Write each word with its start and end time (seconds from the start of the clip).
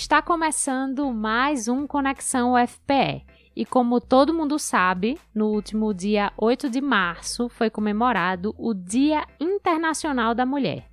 Está 0.00 0.22
começando 0.22 1.12
mais 1.12 1.66
um 1.66 1.84
Conexão 1.84 2.54
UFPE. 2.54 3.26
E 3.54 3.66
como 3.66 4.00
todo 4.00 4.32
mundo 4.32 4.56
sabe, 4.56 5.18
no 5.34 5.48
último 5.48 5.92
dia 5.92 6.32
8 6.38 6.70
de 6.70 6.80
março 6.80 7.48
foi 7.48 7.68
comemorado 7.68 8.54
o 8.56 8.72
Dia 8.72 9.26
Internacional 9.40 10.36
da 10.36 10.46
Mulher. 10.46 10.88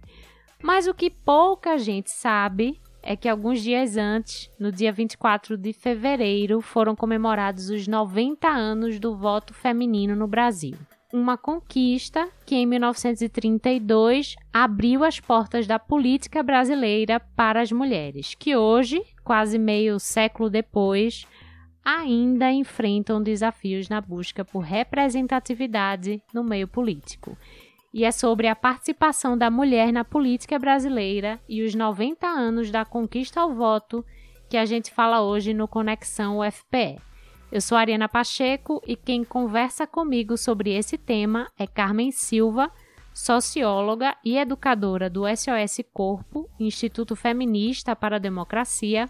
Mas 0.62 0.88
o 0.88 0.94
que 0.94 1.12
pouca 1.12 1.78
gente 1.78 2.10
sabe 2.10 2.82
é 3.04 3.16
que 3.16 3.30
alguns 3.30 3.62
dias 3.62 3.96
antes, 3.96 4.50
no 4.60 4.72
dia 4.72 4.92
24 4.92 5.56
de 5.56 5.72
fevereiro, 5.72 6.60
foram 6.60 6.96
comemorados 6.96 7.70
os 7.70 7.88
90 7.88 8.48
anos 8.48 9.00
do 9.00 9.16
voto 9.16 9.54
feminino 9.54 10.16
no 10.16 10.28
Brasil. 10.28 10.76
Uma 11.16 11.38
conquista 11.38 12.28
que 12.46 12.56
em 12.56 12.66
1932 12.66 14.36
abriu 14.52 15.02
as 15.02 15.18
portas 15.18 15.66
da 15.66 15.80
política 15.80 16.44
brasileira 16.44 17.22
para 17.38 17.62
as 17.62 17.72
mulheres, 17.72 18.36
que 18.36 18.54
hoje, 18.54 19.02
quase 19.24 19.58
meio 19.58 19.98
século 19.98 20.50
depois, 20.50 21.26
ainda 21.86 22.52
enfrentam 22.52 23.24
desafios 23.24 23.88
na 23.88 24.02
busca 24.02 24.44
por 24.44 24.60
representatividade 24.60 26.22
no 26.34 26.44
meio 26.44 26.68
político 26.68 27.38
e 27.94 28.04
é 28.04 28.12
sobre 28.12 28.50
a 28.50 28.56
participação 28.56 29.38
da 29.38 29.50
mulher 29.50 29.94
na 29.94 30.04
política 30.04 30.60
brasileira 30.60 31.40
e 31.48 31.64
os 31.64 31.74
90 31.74 32.28
anos 32.28 32.70
da 32.70 32.84
conquista 32.84 33.40
ao 33.40 33.54
voto 33.54 34.04
que 34.50 34.58
a 34.58 34.66
gente 34.66 34.92
fala 34.92 35.22
hoje 35.22 35.54
no 35.54 35.66
Conexão 35.66 36.40
UFPE. 36.40 37.15
Eu 37.52 37.62
sou 37.62 37.78
Ariana 37.78 38.10
Pacheco 38.10 38.82
e 38.86 38.96
quem 38.96 39.24
conversa 39.24 39.86
comigo 39.86 40.36
sobre 40.36 40.72
esse 40.74 40.98
tema 40.98 41.50
é 41.58 41.68
Carmen 41.68 42.12
Silva, 42.12 42.72
socióloga 43.14 44.16
e 44.26 44.38
educadora 44.38 45.10
do 45.10 45.24
SOS 45.28 45.86
Corpo, 45.94 46.50
Instituto 46.60 47.16
Feminista 47.16 47.96
para 47.96 48.16
a 48.16 48.20
Democracia, 48.20 49.08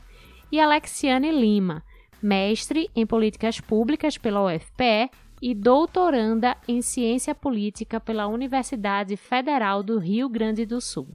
e 0.52 0.60
Alexiane 0.60 1.32
Lima, 1.32 1.84
mestre 2.22 2.90
em 2.96 3.06
políticas 3.06 3.60
públicas 3.60 4.18
pela 4.18 4.44
UFPE 4.46 5.10
e 5.42 5.56
doutoranda 5.56 6.56
em 6.68 6.82
Ciência 6.82 7.34
Política 7.34 8.00
pela 8.00 8.28
Universidade 8.28 9.18
Federal 9.18 9.82
do 9.82 9.98
Rio 9.98 10.30
Grande 10.30 10.66
do 10.66 10.80
Sul. 10.80 11.08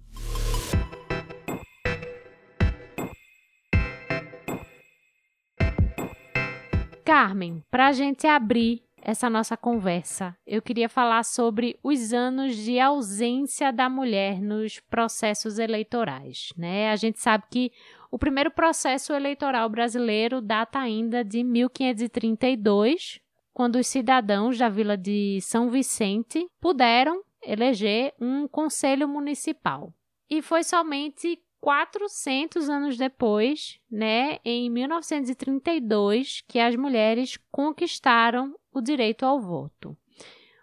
Carmen, 7.11 7.61
para 7.69 7.89
a 7.89 7.92
gente 7.92 8.25
abrir 8.28 8.84
essa 9.03 9.28
nossa 9.28 9.56
conversa, 9.56 10.36
eu 10.47 10.62
queria 10.62 10.89
falar 10.89 11.25
sobre 11.25 11.77
os 11.83 12.12
anos 12.12 12.55
de 12.55 12.78
ausência 12.78 13.72
da 13.72 13.91
mulher 13.91 14.41
nos 14.41 14.78
processos 14.78 15.58
eleitorais. 15.58 16.53
Né? 16.56 16.88
A 16.88 16.94
gente 16.94 17.19
sabe 17.19 17.42
que 17.50 17.72
o 18.12 18.16
primeiro 18.16 18.53
processo 18.53 19.12
eleitoral 19.12 19.69
brasileiro 19.69 20.41
data 20.41 20.78
ainda 20.78 21.25
de 21.25 21.42
1532, 21.42 23.19
quando 23.53 23.75
os 23.75 23.88
cidadãos 23.88 24.56
da 24.56 24.69
vila 24.69 24.97
de 24.97 25.41
São 25.41 25.69
Vicente 25.69 26.47
puderam 26.61 27.25
eleger 27.42 28.14
um 28.20 28.47
conselho 28.47 29.08
municipal. 29.08 29.92
E 30.31 30.41
foi 30.41 30.62
somente 30.62 31.42
400 31.61 32.69
anos 32.69 32.97
depois, 32.97 33.78
né, 33.91 34.39
em 34.44 34.70
1932, 34.70 36.42
que 36.48 36.58
as 36.58 36.75
mulheres 36.75 37.39
conquistaram 37.50 38.58
o 38.72 38.80
direito 38.80 39.27
ao 39.27 39.41
voto. 39.41 39.97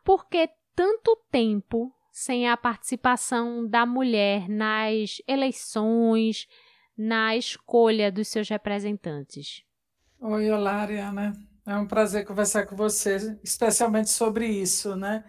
Por 0.03 0.27
que 0.27 0.49
tanto 0.75 1.15
tempo 1.31 1.93
sem 2.11 2.49
a 2.49 2.57
participação 2.57 3.67
da 3.67 3.85
mulher 3.85 4.49
nas 4.49 5.21
eleições, 5.27 6.47
na 6.97 7.35
escolha 7.35 8.11
dos 8.11 8.27
seus 8.27 8.49
representantes? 8.49 9.63
Oi, 10.19 10.49
olá, 10.49 10.77
Ariana. 10.81 11.33
É 11.65 11.75
um 11.75 11.85
prazer 11.85 12.25
conversar 12.25 12.65
com 12.65 12.75
você, 12.75 13.37
especialmente 13.43 14.09
sobre 14.09 14.47
isso, 14.47 14.95
né? 14.95 15.23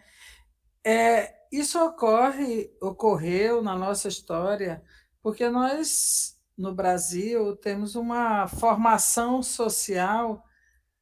É, 0.83 1.35
isso 1.53 1.79
ocorre, 1.85 2.71
ocorreu 2.81 3.63
na 3.63 3.77
nossa 3.77 4.09
história, 4.09 4.83
porque 5.23 5.49
nós 5.49 6.37
no 6.57 6.75
Brasil 6.75 7.57
temos 7.57 7.95
uma 7.95 8.49
formação 8.49 9.43
social 9.43 10.45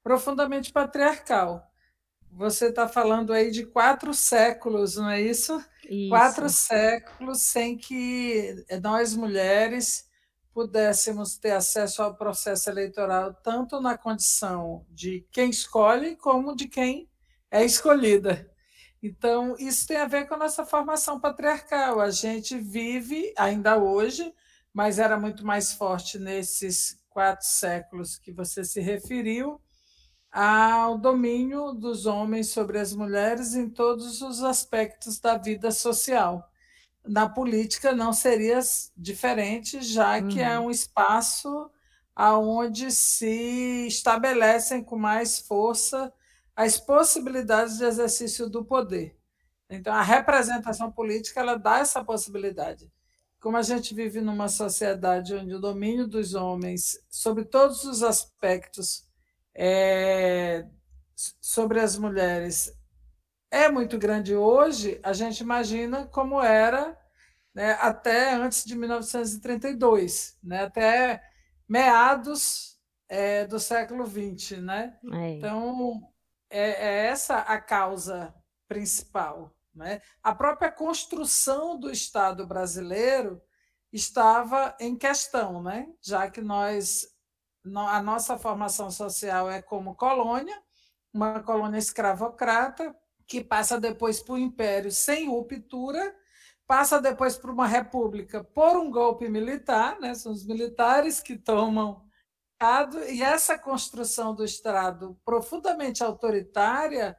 profundamente 0.02 0.72
patriarcal. 0.72 1.66
Você 2.30 2.66
está 2.66 2.86
falando 2.86 3.32
aí 3.32 3.50
de 3.50 3.64
quatro 3.64 4.12
séculos, 4.12 4.96
não 4.96 5.08
é 5.08 5.20
isso? 5.20 5.58
isso? 5.88 6.10
Quatro 6.10 6.50
séculos 6.50 7.42
sem 7.42 7.78
que 7.78 8.64
nós 8.82 9.16
mulheres 9.16 10.06
pudéssemos 10.52 11.36
ter 11.36 11.52
acesso 11.52 12.02
ao 12.02 12.14
processo 12.14 12.68
eleitoral, 12.70 13.34
tanto 13.42 13.80
na 13.80 13.96
condição 13.96 14.86
de 14.90 15.26
quem 15.32 15.50
escolhe, 15.50 16.16
como 16.16 16.54
de 16.54 16.68
quem 16.68 17.10
é 17.50 17.64
escolhida. 17.64 18.50
Então, 19.02 19.54
isso 19.58 19.86
tem 19.86 19.98
a 19.98 20.06
ver 20.06 20.26
com 20.26 20.34
a 20.34 20.38
nossa 20.38 20.64
formação 20.64 21.20
patriarcal. 21.20 22.00
A 22.00 22.10
gente 22.10 22.58
vive, 22.58 23.32
ainda 23.36 23.76
hoje, 23.76 24.32
mas 24.72 24.98
era 24.98 25.18
muito 25.18 25.44
mais 25.44 25.72
forte 25.72 26.18
nesses 26.18 26.98
quatro 27.10 27.46
séculos 27.46 28.18
que 28.18 28.32
você 28.32 28.64
se 28.64 28.80
referiu, 28.80 29.60
ao 30.30 30.98
domínio 30.98 31.72
dos 31.72 32.04
homens 32.04 32.50
sobre 32.50 32.78
as 32.78 32.92
mulheres 32.92 33.54
em 33.54 33.70
todos 33.70 34.20
os 34.20 34.42
aspectos 34.42 35.18
da 35.18 35.38
vida 35.38 35.70
social 35.70 36.50
na 37.06 37.28
política 37.28 37.92
não 37.92 38.12
seria 38.12 38.58
diferente, 38.96 39.80
já 39.82 40.20
que 40.20 40.40
é 40.40 40.48
uhum. 40.48 40.54
é 40.54 40.60
um 40.60 40.70
espaço 40.70 41.70
aonde 42.14 42.90
se 42.90 43.86
estabelecem 43.86 44.82
com 44.82 44.96
mais 44.96 45.38
força 45.38 46.12
as 46.56 46.80
possibilidades 46.80 47.76
de 47.76 47.84
exercício 47.84 48.48
do 48.48 48.64
poder. 48.64 49.14
Então, 49.68 49.92
a 49.92 50.02
representação 50.02 50.90
política 50.90 51.40
ela 51.40 51.56
dá 51.56 51.80
essa 51.80 52.02
possibilidade. 52.02 52.90
Como 53.38 53.58
a 53.58 53.62
gente 53.62 53.94
vive 53.94 54.22
numa 54.22 54.48
sociedade 54.48 55.34
onde 55.34 55.54
o 55.54 55.60
domínio 55.60 56.08
dos 56.08 56.34
homens 56.34 56.98
sobre 57.10 57.44
todos 57.44 57.84
os 57.84 58.02
aspectos 58.02 59.06
é, 59.54 60.66
sobre 61.40 61.80
as 61.80 61.98
mulheres 61.98 62.72
é 63.50 63.68
muito 63.68 63.98
grande 63.98 64.34
hoje, 64.34 64.98
a 65.02 65.12
gente 65.12 65.40
imagina 65.40 66.06
como 66.06 66.42
era 66.42 66.98
né, 67.54 67.72
até 67.80 68.34
antes 68.34 68.64
de 68.64 68.76
1932, 68.76 70.38
né, 70.42 70.64
até 70.64 71.22
meados 71.68 72.78
é, 73.08 73.46
do 73.46 73.58
século 73.58 74.04
XX. 74.06 74.58
Né? 74.60 74.98
É. 75.12 75.30
Então, 75.30 76.02
é, 76.50 76.70
é, 76.70 77.06
essa 77.06 77.38
a 77.38 77.60
causa 77.60 78.34
principal. 78.68 79.54
Né? 79.74 80.00
A 80.22 80.34
própria 80.34 80.70
construção 80.70 81.78
do 81.78 81.90
Estado 81.90 82.46
brasileiro 82.46 83.42
estava 83.92 84.76
em 84.80 84.96
questão, 84.96 85.62
né? 85.62 85.88
já 86.02 86.30
que 86.30 86.40
nós 86.40 87.14
a 87.74 88.00
nossa 88.00 88.38
formação 88.38 88.92
social 88.92 89.50
é 89.50 89.60
como 89.60 89.96
colônia, 89.96 90.56
uma 91.12 91.42
colônia 91.42 91.78
escravocrata, 91.78 92.94
que 93.26 93.42
passa 93.42 93.80
depois 93.80 94.22
para 94.22 94.34
o 94.34 94.38
império 94.38 94.92
sem 94.92 95.28
ruptura, 95.28 96.14
passa 96.64 97.00
depois 97.00 97.36
para 97.36 97.50
uma 97.50 97.66
república 97.66 98.44
por 98.44 98.76
um 98.76 98.88
golpe 98.88 99.28
militar, 99.28 99.98
né? 99.98 100.14
são 100.14 100.30
os 100.30 100.46
militares 100.46 101.20
que 101.20 101.36
tomam 101.36 102.05
Estado, 102.56 103.04
e 103.04 103.22
essa 103.22 103.58
construção 103.58 104.34
do 104.34 104.42
Estado 104.42 105.14
profundamente 105.26 106.02
autoritária, 106.02 107.14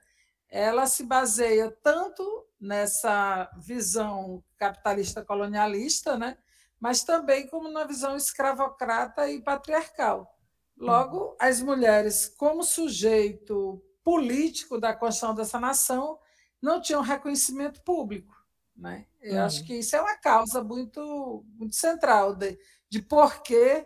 ela 0.49 0.87
se 0.87 1.03
baseia 1.03 1.69
tanto 1.83 2.23
nessa 2.59 3.47
visão 3.55 4.43
capitalista 4.57 5.23
colonialista, 5.23 6.17
né? 6.17 6.39
mas 6.79 7.03
também 7.03 7.47
como 7.47 7.69
na 7.69 7.83
visão 7.83 8.15
escravocrata 8.15 9.29
e 9.29 9.39
patriarcal. 9.39 10.35
Logo, 10.75 11.35
as 11.39 11.61
mulheres, 11.61 12.27
como 12.35 12.63
sujeito 12.63 13.79
político 14.03 14.79
da 14.79 14.95
construção 14.95 15.35
dessa 15.35 15.59
nação 15.59 16.17
não 16.59 16.81
tinham 16.81 17.01
reconhecimento 17.01 17.83
público. 17.83 18.35
Né? 18.75 19.05
Eu 19.21 19.35
uhum. 19.35 19.43
acho 19.43 19.63
que 19.65 19.75
isso 19.75 19.95
é 19.95 20.01
uma 20.01 20.17
causa 20.17 20.63
muito, 20.63 21.45
muito 21.59 21.75
central 21.75 22.35
de, 22.35 22.57
de 22.89 23.03
por 23.03 23.43
que 23.43 23.85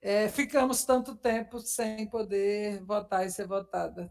é, 0.00 0.28
ficamos 0.28 0.84
tanto 0.84 1.16
tempo 1.16 1.58
sem 1.60 2.08
poder 2.08 2.82
votar 2.84 3.26
e 3.26 3.30
ser 3.30 3.46
votada. 3.46 4.10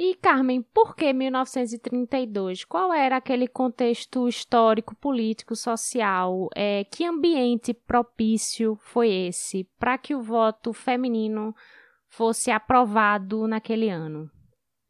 E, 0.00 0.14
Carmen, 0.14 0.62
por 0.62 0.94
que 0.94 1.12
1932? 1.12 2.64
Qual 2.64 2.92
era 2.92 3.16
aquele 3.16 3.48
contexto 3.48 4.28
histórico, 4.28 4.94
político, 4.94 5.56
social? 5.56 6.48
É, 6.54 6.84
que 6.84 7.04
ambiente 7.04 7.74
propício 7.74 8.78
foi 8.80 9.10
esse 9.10 9.64
para 9.76 9.98
que 9.98 10.14
o 10.14 10.22
voto 10.22 10.72
feminino 10.72 11.52
fosse 12.08 12.52
aprovado 12.52 13.48
naquele 13.48 13.88
ano? 13.88 14.30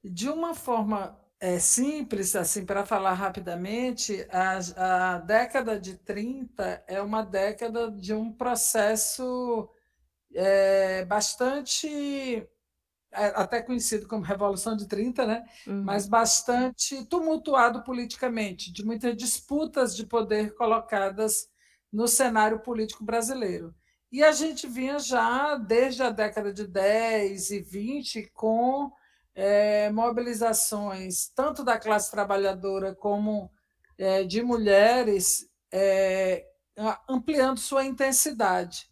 De 0.05 0.29
uma 0.29 0.55
forma 0.55 1.19
é, 1.41 1.59
simples, 1.59 2.37
assim, 2.37 2.67
para 2.67 2.85
falar 2.85 3.15
rapidamente, 3.15 4.27
a, 4.31 5.15
a 5.15 5.19
década 5.21 5.81
de 5.81 5.97
30 5.97 6.85
é 6.87 7.01
uma 7.01 7.23
década 7.23 7.91
de 7.91 8.13
um 8.13 8.31
processo 8.31 9.71
é, 10.35 11.05
bastante, 11.05 11.89
é, 13.13 13.27
até 13.35 13.63
conhecido 13.63 14.07
como 14.07 14.23
Revolução 14.23 14.77
de 14.77 14.87
30, 14.87 15.27
né? 15.27 15.45
Uhum. 15.67 15.83
mas 15.83 16.07
bastante 16.07 17.05
tumultuado 17.07 17.83
politicamente, 17.83 18.73
de 18.73 18.85
muitas 18.85 19.17
disputas 19.17 19.97
de 19.97 20.07
poder 20.07 20.55
colocadas 20.55 21.49
no 21.93 22.07
cenário 22.07 22.61
político 22.61 23.05
brasileiro. 23.05 23.75
E 24.11 24.23
a 24.23 24.33
gente 24.33 24.67
vinha 24.67 24.99
já 24.99 25.57
desde 25.57 26.03
a 26.03 26.11
década 26.11 26.53
de 26.53 26.67
10 26.67 27.51
e 27.51 27.61
20 27.61 28.31
com 28.33 28.91
é, 29.35 29.91
mobilizações 29.91 31.29
tanto 31.29 31.63
da 31.63 31.79
classe 31.79 32.11
trabalhadora 32.11 32.95
como 32.95 33.51
é, 33.99 34.25
de 34.25 34.43
mulheres 34.43 35.49
é, 35.73 36.45
ampliando 37.09 37.59
sua 37.59 37.85
intensidade. 37.85 38.89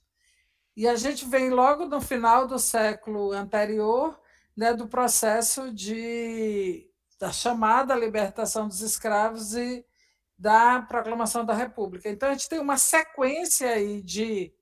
E 0.77 0.87
a 0.87 0.95
gente 0.95 1.25
vem 1.25 1.49
logo 1.51 1.87
no 1.87 2.01
final 2.01 2.47
do 2.47 2.59
século 2.59 3.33
anterior 3.33 4.21
né, 4.57 4.73
do 4.73 4.89
processo 4.89 5.73
de, 5.73 6.89
da 7.19 7.31
chamada 7.31 7.95
libertação 7.95 8.69
dos 8.69 8.81
escravos 8.81 9.55
e 9.55 9.85
da 10.39 10.83
proclamação 10.83 11.45
da 11.45 11.55
República. 11.55 12.09
Então, 12.09 12.29
a 12.29 12.33
gente 12.33 12.49
tem 12.49 12.59
uma 12.59 12.77
sequência 12.77 13.71
aí 13.71 14.03
de, 14.03 14.53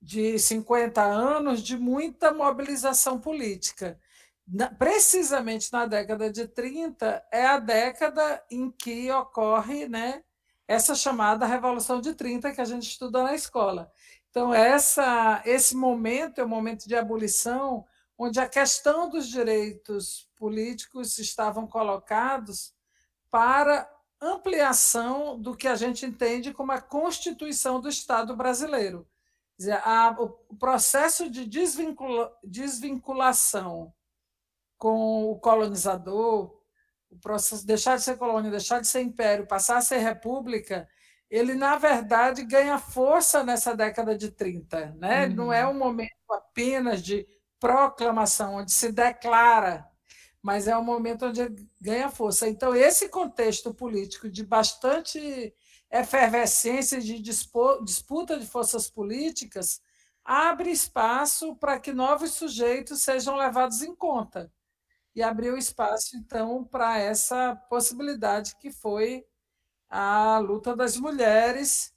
de 0.00 0.38
50 0.38 1.02
anos 1.02 1.62
de 1.62 1.76
muita 1.76 2.32
mobilização 2.32 3.20
política. 3.20 4.00
Na, 4.46 4.68
precisamente 4.68 5.72
na 5.72 5.86
década 5.86 6.30
de 6.30 6.46
30, 6.46 7.24
é 7.32 7.46
a 7.46 7.58
década 7.58 8.44
em 8.50 8.70
que 8.70 9.10
ocorre 9.10 9.88
né, 9.88 10.24
essa 10.68 10.94
chamada 10.94 11.46
Revolução 11.46 12.00
de 12.00 12.14
30 12.14 12.52
que 12.52 12.60
a 12.60 12.64
gente 12.64 12.88
estuda 12.88 13.22
na 13.22 13.34
escola. 13.34 13.92
Então, 14.36 14.52
essa, 14.52 15.40
esse 15.46 15.74
momento 15.74 16.42
é 16.42 16.44
um 16.44 16.48
momento 16.48 16.86
de 16.86 16.94
abolição, 16.94 17.86
onde 18.18 18.38
a 18.38 18.46
questão 18.46 19.08
dos 19.08 19.30
direitos 19.30 20.28
políticos 20.36 21.18
estavam 21.18 21.66
colocados 21.66 22.74
para 23.30 23.90
ampliação 24.20 25.40
do 25.40 25.56
que 25.56 25.66
a 25.66 25.74
gente 25.74 26.04
entende 26.04 26.52
como 26.52 26.70
a 26.70 26.82
Constituição 26.82 27.80
do 27.80 27.88
Estado 27.88 28.36
brasileiro. 28.36 29.08
Dizer, 29.56 29.80
a, 29.82 30.14
o 30.20 30.54
processo 30.58 31.30
de 31.30 31.46
desvincula, 31.46 32.30
desvinculação 32.44 33.90
com 34.76 35.30
o 35.30 35.40
colonizador, 35.40 36.60
o 37.10 37.16
processo 37.16 37.66
deixar 37.66 37.96
de 37.96 38.02
ser 38.02 38.18
colônia, 38.18 38.50
deixar 38.50 38.82
de 38.82 38.86
ser 38.86 39.00
império, 39.00 39.46
passar 39.46 39.78
a 39.78 39.80
ser 39.80 39.96
república, 39.96 40.86
ele, 41.30 41.54
na 41.54 41.76
verdade, 41.76 42.44
ganha 42.44 42.78
força 42.78 43.42
nessa 43.42 43.74
década 43.74 44.16
de 44.16 44.30
30. 44.30 44.96
Né? 44.98 45.26
Uhum. 45.26 45.34
Não 45.34 45.52
é 45.52 45.66
um 45.66 45.74
momento 45.74 46.10
apenas 46.30 47.02
de 47.02 47.26
proclamação, 47.58 48.56
onde 48.56 48.72
se 48.72 48.92
declara, 48.92 49.86
mas 50.42 50.68
é 50.68 50.76
um 50.76 50.84
momento 50.84 51.26
onde 51.26 51.40
ele 51.40 51.68
ganha 51.80 52.08
força. 52.08 52.48
Então, 52.48 52.74
esse 52.74 53.08
contexto 53.08 53.74
político 53.74 54.30
de 54.30 54.44
bastante 54.44 55.52
efervescência, 55.90 57.00
de 57.00 57.20
disputa 57.20 58.38
de 58.38 58.46
forças 58.46 58.88
políticas, 58.90 59.80
abre 60.24 60.70
espaço 60.70 61.56
para 61.56 61.78
que 61.78 61.92
novos 61.92 62.32
sujeitos 62.32 63.02
sejam 63.02 63.36
levados 63.36 63.82
em 63.82 63.94
conta. 63.94 64.52
E 65.14 65.22
abriu 65.22 65.56
espaço, 65.56 66.16
então, 66.16 66.62
para 66.62 66.98
essa 66.98 67.56
possibilidade 67.70 68.54
que 68.56 68.70
foi 68.70 69.24
a 69.98 70.38
luta 70.38 70.76
das 70.76 70.98
mulheres 70.98 71.90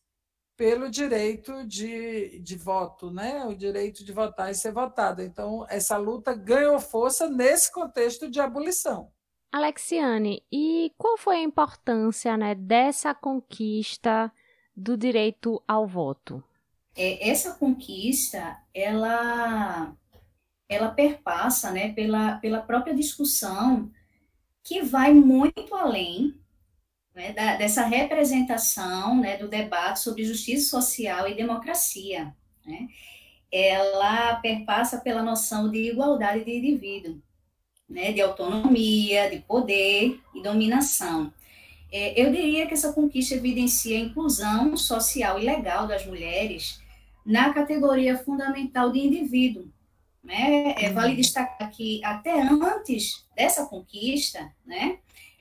pelo 0.56 0.90
direito 0.90 1.66
de, 1.68 2.40
de 2.40 2.56
voto, 2.56 3.12
né? 3.12 3.44
o 3.44 3.54
direito 3.54 4.06
de 4.06 4.14
votar 4.14 4.50
e 4.50 4.56
ser 4.56 4.72
votada. 4.72 5.22
Então, 5.22 5.66
essa 5.70 5.98
luta 5.98 6.34
ganhou 6.34 6.80
força 6.80 7.30
nesse 7.30 7.70
contexto 7.74 8.32
de 8.32 8.40
abolição. 8.40 9.12
Alexiane, 9.52 10.42
e 10.50 10.94
qual 10.98 11.18
foi 11.18 11.38
a 11.38 11.44
importância 11.44 12.38
né, 12.38 12.56
dessa 12.56 13.14
conquista 13.14 14.32
do 14.74 14.96
direito 14.96 15.62
ao 15.68 15.86
voto? 15.86 16.42
É, 16.96 17.30
essa 17.30 17.56
conquista, 17.56 18.62
ela, 18.74 19.94
ela 20.70 20.90
perpassa 20.92 21.70
né, 21.72 21.92
pela, 21.92 22.38
pela 22.38 22.62
própria 22.62 22.96
discussão 22.96 23.92
que 24.64 24.84
vai 24.84 25.14
muito 25.14 25.76
além 25.76 26.40
né, 27.20 27.34
da, 27.34 27.58
dessa 27.58 27.86
representação 27.86 29.20
né, 29.20 29.36
do 29.36 29.50
debate 29.50 30.00
sobre 30.00 30.24
justiça 30.24 30.70
social 30.70 31.28
e 31.28 31.36
democracia. 31.36 32.34
Né? 32.66 32.88
Ela 33.52 34.36
perpassa 34.36 35.00
pela 35.00 35.22
noção 35.22 35.70
de 35.70 35.90
igualdade 35.90 36.46
de 36.46 36.58
indivíduo, 36.58 37.22
né, 37.90 38.14
de 38.14 38.22
autonomia, 38.22 39.30
de 39.30 39.40
poder 39.40 40.18
e 40.34 40.42
dominação. 40.42 41.34
É, 41.92 42.22
eu 42.22 42.32
diria 42.32 42.66
que 42.68 42.74
essa 42.74 42.94
conquista 42.94 43.36
evidencia 43.36 43.98
a 43.98 44.02
inclusão 44.02 44.78
social 44.78 45.38
e 45.38 45.44
legal 45.44 45.88
das 45.88 46.06
mulheres 46.06 46.80
na 47.26 47.54
categoria 47.54 48.18
fundamental 48.18 48.94
de 48.94 49.00
indivíduo. 49.00 49.68
Né? 50.24 50.74
É, 50.78 50.90
vale 50.94 51.18
destacar 51.18 51.70
que 51.72 52.02
até 52.02 52.42
antes 52.42 53.26
dessa 53.36 53.66
conquista, 53.66 54.50
né, 54.66 55.00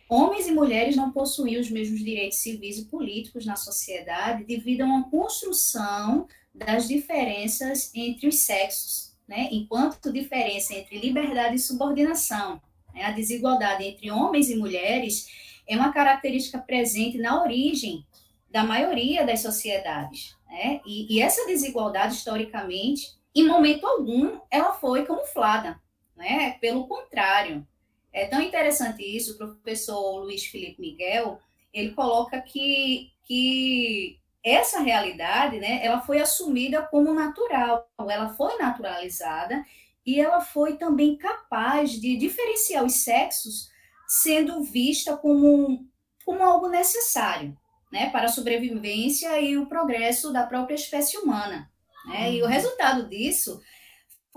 Homens 0.08 0.46
e 0.46 0.52
mulheres 0.52 0.96
não 0.96 1.12
possuíam 1.12 1.60
os 1.60 1.70
mesmos 1.70 2.00
direitos 2.00 2.38
civis 2.38 2.78
e 2.78 2.86
políticos 2.86 3.44
na 3.44 3.56
sociedade 3.56 4.44
devido 4.44 4.80
a 4.80 4.86
uma 4.86 5.10
construção 5.10 6.26
das 6.54 6.88
diferenças 6.88 7.90
entre 7.94 8.26
os 8.26 8.40
sexos, 8.40 9.14
né? 9.28 9.48
enquanto 9.52 10.12
diferença 10.12 10.74
entre 10.74 10.98
liberdade 10.98 11.56
e 11.56 11.58
subordinação. 11.58 12.60
Né? 12.94 13.02
A 13.04 13.12
desigualdade 13.12 13.84
entre 13.84 14.10
homens 14.10 14.48
e 14.48 14.56
mulheres 14.56 15.26
é 15.68 15.76
uma 15.76 15.92
característica 15.92 16.58
presente 16.58 17.18
na 17.18 17.42
origem 17.42 18.06
da 18.50 18.64
maioria 18.64 19.26
das 19.26 19.40
sociedades. 19.40 20.34
Né? 20.48 20.80
E, 20.86 21.14
e 21.14 21.20
essa 21.20 21.46
desigualdade, 21.46 22.14
historicamente, 22.14 23.18
em 23.34 23.46
momento 23.46 23.86
algum, 23.86 24.40
ela 24.50 24.72
foi 24.72 25.04
camuflada. 25.04 25.78
Né? 26.16 26.52
Pelo 26.60 26.88
contrário, 26.88 27.66
é 28.12 28.26
tão 28.26 28.40
interessante 28.40 29.02
isso, 29.02 29.34
o 29.34 29.36
professor 29.38 30.22
Luiz 30.22 30.46
Felipe 30.46 30.80
Miguel, 30.80 31.40
ele 31.72 31.92
coloca 31.92 32.40
que, 32.40 33.12
que 33.24 34.18
essa 34.44 34.80
realidade, 34.80 35.58
né, 35.58 35.84
ela 35.84 36.00
foi 36.00 36.20
assumida 36.20 36.82
como 36.82 37.12
natural, 37.12 37.88
ela 37.98 38.30
foi 38.30 38.56
naturalizada 38.56 39.64
e 40.06 40.20
ela 40.20 40.40
foi 40.40 40.76
também 40.76 41.16
capaz 41.16 41.92
de 41.92 42.16
diferenciar 42.16 42.84
os 42.84 43.04
sexos, 43.04 43.68
sendo 44.06 44.62
vista 44.62 45.16
como, 45.16 45.86
como 46.24 46.42
algo 46.42 46.68
necessário, 46.68 47.56
né, 47.92 48.08
para 48.10 48.26
a 48.26 48.32
sobrevivência 48.32 49.38
e 49.40 49.56
o 49.58 49.66
progresso 49.66 50.32
da 50.32 50.46
própria 50.46 50.74
espécie 50.74 51.18
humana. 51.18 51.70
Né? 52.06 52.32
E 52.32 52.42
o 52.42 52.46
uhum. 52.46 52.50
resultado 52.50 53.06
disso 53.08 53.60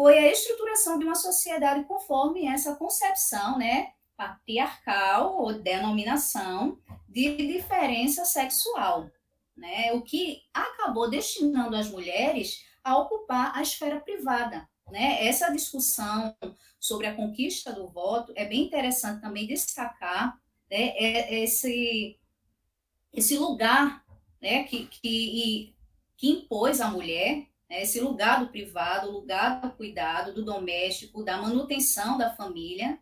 foi 0.02 0.18
a 0.18 0.32
estruturação 0.32 0.98
de 0.98 1.06
uma 1.06 1.14
sociedade 1.14 1.84
conforme 1.84 2.48
essa 2.48 2.76
concepção, 2.76 3.60
né, 3.60 3.92
patriarcal 4.18 5.40
ou 5.40 5.54
denominação 5.54 6.80
de 7.08 7.38
diferença 7.38 8.26
sexual, 8.26 9.12
né, 9.56 9.94
o 9.94 10.02
que 10.02 10.42
acabou 10.52 11.08
destinando 11.08 11.76
as 11.76 11.88
mulheres 11.88 12.66
a 12.84 12.98
ocupar 12.98 13.56
a 13.56 13.62
esfera 13.62 14.00
privada, 14.00 14.68
né? 14.90 15.24
Essa 15.28 15.52
discussão 15.52 16.36
sobre 16.80 17.06
a 17.06 17.16
conquista 17.16 17.72
do 17.72 17.88
voto 17.88 18.34
é 18.36 18.44
bem 18.44 18.64
interessante 18.64 19.22
também 19.22 19.46
destacar 19.46 20.36
né, 20.68 20.96
é, 20.98 21.36
é 21.36 21.44
esse 21.44 22.20
esse 23.14 23.38
lugar, 23.38 24.04
né, 24.42 24.64
que, 24.64 24.88
que, 24.88 25.76
que 26.18 26.28
impôs 26.28 26.82
a 26.82 26.90
mulher 26.90 27.51
né, 27.72 27.84
esse 27.84 28.02
lugar 28.02 28.42
do 28.42 28.50
privado, 28.50 29.08
o 29.08 29.14
lugar 29.14 29.62
do 29.62 29.72
cuidado, 29.72 30.34
do 30.34 30.44
doméstico, 30.44 31.24
da 31.24 31.38
manutenção 31.38 32.18
da 32.18 32.36
família, 32.36 33.00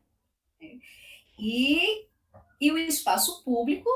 né, 0.62 0.78
e, 1.40 2.06
e 2.62 2.72
o 2.72 2.78
espaço 2.78 3.44
público, 3.44 3.90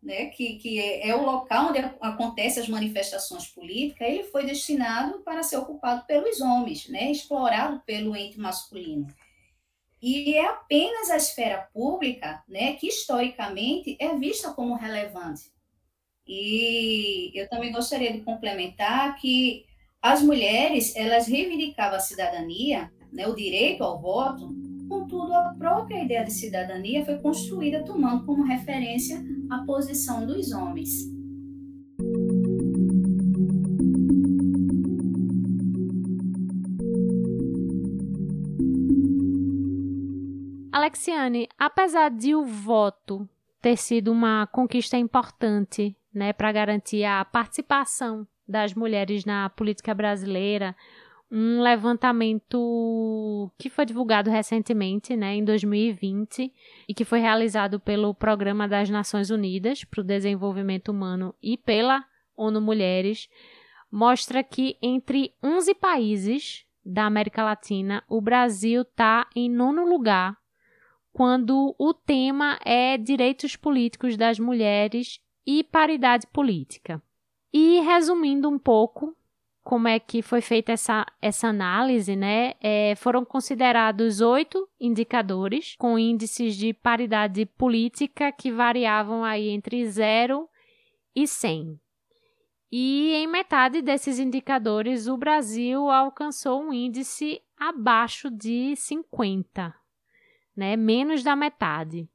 né, 0.00 0.26
que, 0.26 0.54
que 0.58 0.78
é, 0.78 1.08
é 1.08 1.16
o 1.16 1.24
local 1.24 1.70
onde 1.70 1.80
acontecem 2.00 2.62
as 2.62 2.68
manifestações 2.68 3.48
políticas, 3.48 4.06
ele 4.06 4.22
foi 4.22 4.46
destinado 4.46 5.18
para 5.22 5.42
ser 5.42 5.56
ocupado 5.56 6.06
pelos 6.06 6.40
homens, 6.40 6.88
né, 6.88 7.10
explorado 7.10 7.80
pelo 7.80 8.14
ente 8.14 8.38
masculino. 8.38 9.08
E 10.00 10.34
é 10.34 10.46
apenas 10.46 11.10
a 11.10 11.16
esfera 11.16 11.68
pública 11.74 12.44
né, 12.48 12.74
que, 12.74 12.86
historicamente, 12.86 13.96
é 13.98 14.16
vista 14.16 14.52
como 14.52 14.76
relevante. 14.76 15.50
E 16.24 17.32
eu 17.34 17.48
também 17.48 17.72
gostaria 17.72 18.12
de 18.12 18.20
complementar 18.20 19.16
que 19.16 19.68
as 20.02 20.22
mulheres, 20.22 20.96
elas 20.96 21.26
reivindicavam 21.26 21.96
a 21.96 22.00
cidadania, 22.00 22.90
né, 23.12 23.28
o 23.28 23.34
direito 23.34 23.84
ao 23.84 24.00
voto, 24.00 24.48
contudo, 24.88 25.34
a 25.34 25.54
própria 25.58 26.02
ideia 26.02 26.24
de 26.24 26.32
cidadania 26.32 27.04
foi 27.04 27.18
construída 27.18 27.84
tomando 27.84 28.24
como 28.24 28.42
referência 28.42 29.22
a 29.50 29.58
posição 29.58 30.26
dos 30.26 30.52
homens. 30.52 31.06
Alexiane, 40.72 41.46
apesar 41.58 42.10
de 42.10 42.34
o 42.34 42.42
voto 42.42 43.28
ter 43.60 43.76
sido 43.76 44.10
uma 44.10 44.46
conquista 44.46 44.96
importante 44.96 45.94
né, 46.12 46.32
para 46.32 46.50
garantir 46.52 47.04
a 47.04 47.22
participação 47.22 48.26
das 48.50 48.74
mulheres 48.74 49.24
na 49.24 49.48
política 49.48 49.94
brasileira, 49.94 50.74
um 51.30 51.62
levantamento 51.62 53.50
que 53.56 53.70
foi 53.70 53.86
divulgado 53.86 54.28
recentemente, 54.28 55.16
né, 55.16 55.36
em 55.36 55.44
2020, 55.44 56.52
e 56.88 56.92
que 56.92 57.04
foi 57.04 57.20
realizado 57.20 57.78
pelo 57.78 58.12
Programa 58.12 58.66
das 58.66 58.90
Nações 58.90 59.30
Unidas 59.30 59.84
para 59.84 60.00
o 60.00 60.04
Desenvolvimento 60.04 60.88
Humano 60.88 61.32
e 61.40 61.56
pela 61.56 62.04
ONU 62.36 62.60
Mulheres, 62.60 63.28
mostra 63.90 64.42
que 64.42 64.76
entre 64.82 65.32
11 65.42 65.74
países 65.74 66.64
da 66.84 67.04
América 67.04 67.44
Latina, 67.44 68.02
o 68.08 68.20
Brasil 68.20 68.82
está 68.82 69.28
em 69.36 69.48
nono 69.48 69.84
lugar 69.84 70.36
quando 71.12 71.74
o 71.78 71.92
tema 71.92 72.58
é 72.64 72.96
direitos 72.96 73.54
políticos 73.54 74.16
das 74.16 74.38
mulheres 74.38 75.20
e 75.46 75.62
paridade 75.62 76.26
política. 76.28 77.02
E 77.52 77.80
resumindo 77.80 78.48
um 78.48 78.58
pouco 78.58 79.16
como 79.62 79.88
é 79.88 79.98
que 79.98 80.22
foi 80.22 80.40
feita 80.40 80.72
essa, 80.72 81.06
essa 81.20 81.48
análise, 81.48 82.16
né? 82.16 82.54
É, 82.60 82.94
foram 82.96 83.24
considerados 83.24 84.20
oito 84.20 84.68
indicadores 84.80 85.76
com 85.78 85.98
índices 85.98 86.56
de 86.56 86.72
paridade 86.72 87.44
política 87.46 88.32
que 88.32 88.50
variavam 88.50 89.22
aí 89.22 89.48
entre 89.48 89.84
0 89.86 90.48
e 91.14 91.26
100. 91.26 91.78
E 92.72 93.12
em 93.14 93.26
metade 93.26 93.82
desses 93.82 94.18
indicadores, 94.18 95.08
o 95.08 95.16
Brasil 95.16 95.90
alcançou 95.90 96.62
um 96.62 96.72
índice 96.72 97.42
abaixo 97.56 98.30
de 98.30 98.74
50, 98.76 99.74
né? 100.56 100.76
menos 100.76 101.22
da 101.22 101.34
metade. 101.34 102.08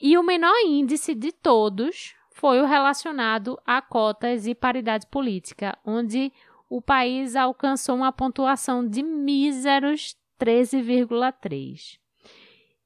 E 0.00 0.16
o 0.16 0.22
menor 0.22 0.54
índice 0.66 1.14
de 1.14 1.32
todos 1.32 2.14
foi 2.40 2.58
o 2.58 2.64
relacionado 2.64 3.60
a 3.66 3.82
cotas 3.82 4.46
e 4.46 4.54
paridade 4.54 5.06
política, 5.08 5.76
onde 5.84 6.32
o 6.70 6.80
país 6.80 7.36
alcançou 7.36 7.94
uma 7.96 8.10
pontuação 8.10 8.86
de 8.88 9.02
míseros 9.02 10.16
13,3. 10.40 11.98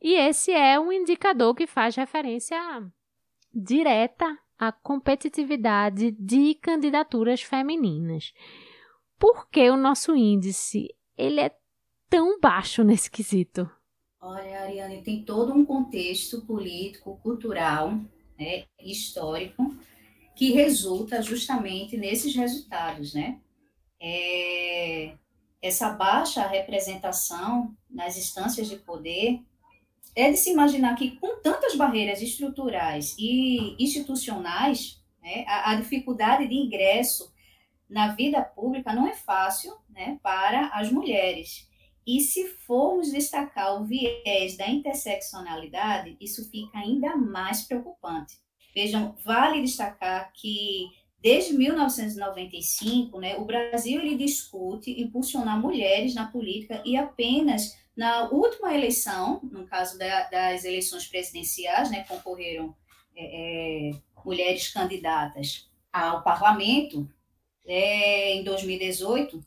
E 0.02 0.14
esse 0.14 0.50
é 0.50 0.78
um 0.80 0.90
indicador 0.90 1.54
que 1.54 1.68
faz 1.68 1.94
referência 1.94 2.58
direta 3.54 4.36
à 4.58 4.72
competitividade 4.72 6.10
de 6.10 6.56
candidaturas 6.56 7.40
femininas. 7.40 8.32
Por 9.16 9.48
que 9.48 9.70
o 9.70 9.76
nosso 9.76 10.16
índice 10.16 10.88
ele 11.16 11.40
é 11.40 11.56
tão 12.10 12.40
baixo 12.40 12.82
nesse 12.82 13.08
quesito? 13.08 13.70
Olha, 14.20 14.62
Ariane, 14.62 15.00
tem 15.00 15.24
todo 15.24 15.52
um 15.52 15.64
contexto 15.64 16.44
político, 16.44 17.20
cultural, 17.22 18.00
né, 18.38 18.64
histórico, 18.80 19.74
que 20.34 20.52
resulta 20.52 21.22
justamente 21.22 21.96
nesses 21.96 22.34
resultados, 22.34 23.14
né? 23.14 23.40
É, 24.00 25.14
essa 25.62 25.90
baixa 25.90 26.46
representação 26.46 27.74
nas 27.88 28.18
instâncias 28.18 28.68
de 28.68 28.76
poder 28.76 29.40
é 30.14 30.30
de 30.30 30.36
se 30.36 30.50
imaginar 30.50 30.94
que 30.94 31.12
com 31.16 31.40
tantas 31.40 31.74
barreiras 31.74 32.20
estruturais 32.20 33.16
e 33.18 33.74
institucionais, 33.82 35.02
né, 35.22 35.44
a, 35.48 35.72
a 35.72 35.74
dificuldade 35.76 36.46
de 36.46 36.54
ingresso 36.54 37.32
na 37.88 38.14
vida 38.14 38.42
pública 38.42 38.92
não 38.92 39.06
é 39.06 39.14
fácil 39.14 39.74
né, 39.88 40.18
para 40.22 40.68
as 40.68 40.90
mulheres. 40.90 41.68
E 42.06 42.20
se 42.20 42.48
formos 42.66 43.10
destacar 43.10 43.80
o 43.80 43.84
viés 43.84 44.56
da 44.56 44.68
interseccionalidade, 44.68 46.16
isso 46.20 46.48
fica 46.50 46.78
ainda 46.78 47.16
mais 47.16 47.62
preocupante. 47.62 48.38
Vejam, 48.74 49.16
vale 49.24 49.62
destacar 49.62 50.32
que 50.34 50.88
desde 51.20 51.54
1995, 51.54 53.18
né, 53.18 53.36
o 53.36 53.44
Brasil 53.44 54.00
ele 54.00 54.16
discute 54.16 55.00
impulsionar 55.00 55.58
mulheres 55.58 56.14
na 56.14 56.26
política 56.26 56.82
e 56.84 56.96
apenas 56.96 57.78
na 57.96 58.28
última 58.28 58.74
eleição, 58.74 59.40
no 59.42 59.66
caso 59.66 59.96
da, 59.96 60.28
das 60.28 60.64
eleições 60.64 61.06
presidenciais, 61.06 61.90
né, 61.90 62.04
concorreram 62.04 62.74
é, 63.16 63.90
é, 63.90 63.92
mulheres 64.24 64.68
candidatas 64.68 65.70
ao 65.92 66.22
parlamento 66.22 67.08
é, 67.64 68.34
em 68.34 68.44
2018, 68.44 69.40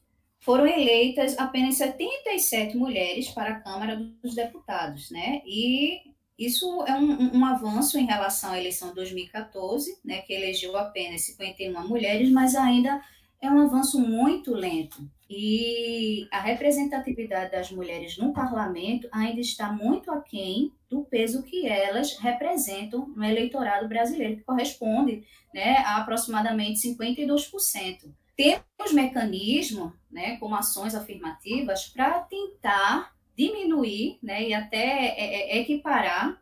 foram 0.48 0.66
eleitas 0.66 1.38
apenas 1.38 1.76
77 1.76 2.78
mulheres 2.78 3.28
para 3.32 3.50
a 3.50 3.60
Câmara 3.60 3.98
dos 4.24 4.34
Deputados, 4.34 5.12
né? 5.12 5.42
E 5.46 6.00
isso 6.40 6.86
é 6.88 6.94
um, 6.94 7.40
um, 7.40 7.46
avanço 7.46 7.98
em 7.98 8.06
relação 8.06 8.54
à 8.54 8.58
eleição 8.58 8.88
de 8.88 8.96
2014, 8.96 10.00
né, 10.06 10.22
que 10.22 10.32
elegeu 10.32 10.78
apenas 10.78 11.26
51 11.26 11.86
mulheres, 11.86 12.32
mas 12.32 12.56
ainda 12.56 13.02
é 13.42 13.52
um 13.52 13.60
avanço 13.60 14.00
muito 14.00 14.54
lento. 14.54 15.06
E 15.30 16.26
a 16.32 16.40
representatividade 16.40 17.52
das 17.52 17.70
mulheres 17.70 18.18
no 18.18 18.32
parlamento 18.32 19.10
ainda 19.12 19.42
está 19.42 19.74
muito 19.74 20.10
aquém 20.12 20.72
do 20.90 21.04
peso 21.04 21.44
que 21.44 21.68
elas 21.68 22.18
representam 22.20 23.06
no 23.10 23.26
eleitorado 23.26 23.90
brasileiro, 23.90 24.38
que 24.38 24.44
corresponde 24.44 25.26
né, 25.54 25.80
a 25.80 25.98
aproximadamente 25.98 26.80
52% 26.88 28.14
temos 28.38 28.94
mecanismos, 28.94 29.92
né, 30.12 30.38
como 30.38 30.56
ações 30.56 30.94
afirmativas, 30.94 31.88
para 31.88 32.20
tentar 32.20 33.14
diminuir 33.36 34.20
né, 34.22 34.48
e 34.48 34.54
até 34.54 35.08
é, 35.18 35.58
é, 35.58 35.58
equiparar 35.58 36.40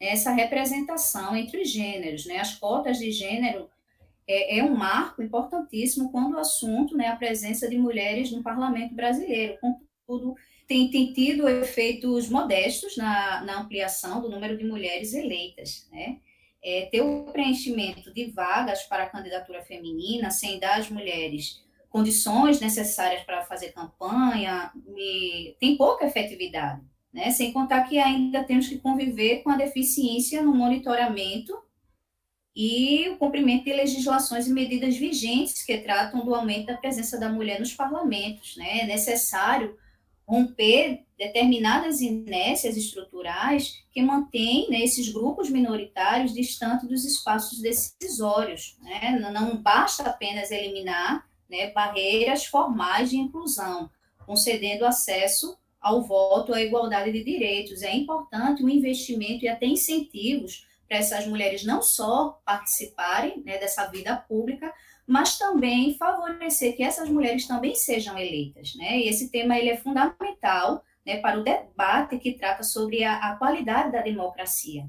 essa 0.00 0.32
representação 0.32 1.36
entre 1.36 1.60
os 1.62 1.70
gêneros. 1.70 2.24
Né? 2.24 2.38
As 2.38 2.54
cotas 2.54 2.98
de 2.98 3.12
gênero 3.12 3.68
é, 4.26 4.58
é, 4.58 4.64
um 4.64 4.74
marco 4.74 5.22
importantíssimo 5.22 6.10
quando 6.10 6.34
o 6.34 6.38
assunto 6.38 6.96
né, 6.96 7.08
a 7.08 7.16
presença 7.16 7.68
de 7.68 7.76
mulheres 7.76 8.32
no 8.32 8.42
parlamento 8.42 8.94
brasileiro. 8.94 9.58
Contudo, 9.60 10.34
tem, 10.66 10.90
tem 10.90 11.12
tido 11.12 11.46
efeitos 11.46 12.28
modestos 12.28 12.96
na, 12.96 13.42
na 13.42 13.60
ampliação 13.60 14.22
do 14.22 14.30
número 14.30 14.56
de 14.56 14.64
mulheres 14.64 15.12
eleitas. 15.12 15.86
Né? 15.92 16.18
É, 16.64 16.88
ter 16.90 17.02
o 17.02 17.24
preenchimento 17.24 18.12
de 18.12 18.30
vagas 18.30 18.84
para 18.84 19.04
a 19.04 19.10
candidatura 19.10 19.62
feminina 19.62 20.30
sem 20.30 20.58
dar 20.58 20.80
às 20.80 20.88
mulheres 20.88 21.62
condições 21.90 22.58
necessárias 22.58 23.22
para 23.22 23.44
fazer 23.44 23.72
campanha, 23.72 24.72
e 24.96 25.54
tem 25.60 25.76
pouca 25.76 26.04
efetividade, 26.06 26.82
né? 27.12 27.30
Sem 27.30 27.52
contar 27.52 27.84
que 27.84 27.98
ainda 27.98 28.42
temos 28.42 28.66
que 28.66 28.78
conviver 28.78 29.42
com 29.42 29.50
a 29.50 29.56
deficiência 29.56 30.42
no 30.42 30.52
monitoramento 30.52 31.56
e 32.56 33.08
o 33.10 33.16
cumprimento 33.16 33.64
de 33.64 33.72
legislações 33.72 34.48
e 34.48 34.52
medidas 34.52 34.96
vigentes 34.96 35.62
que 35.62 35.78
tratam 35.78 36.24
do 36.24 36.34
aumento 36.34 36.66
da 36.66 36.76
presença 36.76 37.18
da 37.18 37.28
mulher 37.28 37.60
nos 37.60 37.74
parlamentos, 37.74 38.56
né? 38.56 38.80
É 38.80 38.86
necessário 38.86 39.76
romper 40.26 41.04
determinadas 41.18 42.00
inércias 42.00 42.76
estruturais 42.76 43.84
que 43.92 44.02
mantêm 44.02 44.68
né, 44.68 44.80
esses 44.80 45.12
grupos 45.12 45.50
minoritários 45.50 46.32
distantes 46.32 46.88
dos 46.88 47.04
espaços 47.04 47.60
decisórios. 47.60 48.76
Né? 48.82 49.18
Não 49.32 49.56
basta 49.56 50.02
apenas 50.04 50.50
eliminar 50.50 51.26
né, 51.48 51.70
barreiras 51.70 52.46
formais 52.46 53.10
de 53.10 53.16
inclusão, 53.16 53.90
concedendo 54.26 54.84
acesso 54.84 55.56
ao 55.80 56.02
voto 56.02 56.54
à 56.54 56.62
igualdade 56.62 57.12
de 57.12 57.22
direitos. 57.22 57.82
É 57.82 57.94
importante 57.94 58.64
um 58.64 58.68
investimento 58.68 59.44
e 59.44 59.48
até 59.48 59.66
incentivos 59.66 60.66
para 60.88 60.98
essas 60.98 61.26
mulheres 61.26 61.64
não 61.64 61.82
só 61.82 62.40
participarem 62.44 63.42
né, 63.44 63.58
dessa 63.58 63.86
vida 63.86 64.16
pública, 64.16 64.72
mas 65.06 65.38
também 65.38 65.96
favorecer 65.96 66.76
que 66.76 66.82
essas 66.82 67.08
mulheres 67.08 67.46
também 67.46 67.74
sejam 67.74 68.18
eleitas, 68.18 68.74
né? 68.76 68.98
E 68.98 69.08
esse 69.08 69.30
tema 69.30 69.56
ele 69.58 69.70
é 69.70 69.76
fundamental, 69.76 70.82
né, 71.04 71.18
para 71.18 71.38
o 71.38 71.44
debate 71.44 72.18
que 72.18 72.32
trata 72.32 72.62
sobre 72.62 73.04
a, 73.04 73.16
a 73.16 73.36
qualidade 73.36 73.92
da 73.92 74.00
democracia. 74.00 74.88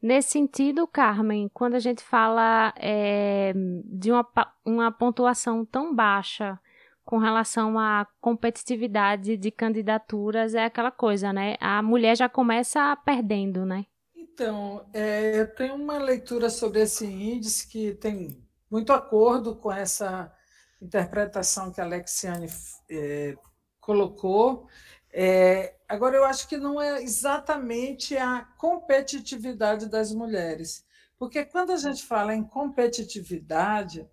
Nesse 0.00 0.32
sentido, 0.32 0.86
Carmen, 0.86 1.50
quando 1.52 1.74
a 1.74 1.78
gente 1.78 2.02
fala 2.02 2.74
é, 2.76 3.52
de 3.86 4.12
uma, 4.12 4.26
uma 4.64 4.92
pontuação 4.92 5.64
tão 5.64 5.94
baixa 5.94 6.60
com 7.04 7.18
relação 7.18 7.78
à 7.78 8.06
competitividade 8.20 9.36
de 9.36 9.50
candidaturas, 9.50 10.54
é 10.54 10.64
aquela 10.64 10.90
coisa, 10.90 11.32
né? 11.32 11.56
A 11.58 11.82
mulher 11.82 12.16
já 12.16 12.28
começa 12.28 12.94
perdendo, 13.04 13.64
né? 13.64 13.86
Então, 14.14 14.84
é, 14.92 15.40
eu 15.40 15.54
tenho 15.54 15.74
uma 15.74 15.96
leitura 15.96 16.50
sobre 16.50 16.82
esse 16.82 17.06
índice 17.06 17.68
que 17.70 17.94
tem 17.94 18.43
muito 18.74 18.92
acordo 18.92 19.54
com 19.54 19.70
essa 19.70 20.34
interpretação 20.82 21.70
que 21.70 21.80
a 21.80 21.84
Alexiane 21.84 22.48
é, 22.90 23.36
colocou. 23.78 24.66
É, 25.12 25.76
agora, 25.88 26.16
eu 26.16 26.24
acho 26.24 26.48
que 26.48 26.56
não 26.56 26.82
é 26.82 27.00
exatamente 27.00 28.16
a 28.16 28.40
competitividade 28.58 29.88
das 29.88 30.12
mulheres, 30.12 30.84
porque 31.16 31.44
quando 31.44 31.70
a 31.70 31.76
gente 31.76 32.04
fala 32.04 32.34
em 32.34 32.42
competitividade, 32.42 34.10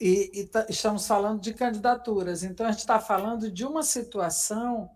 e, 0.00 0.30
e 0.32 0.50
estamos 0.68 1.04
falando 1.04 1.40
de 1.40 1.52
candidaturas, 1.52 2.44
então 2.44 2.66
a 2.66 2.70
gente 2.70 2.82
está 2.82 3.00
falando 3.00 3.50
de 3.50 3.66
uma 3.66 3.82
situação 3.82 4.88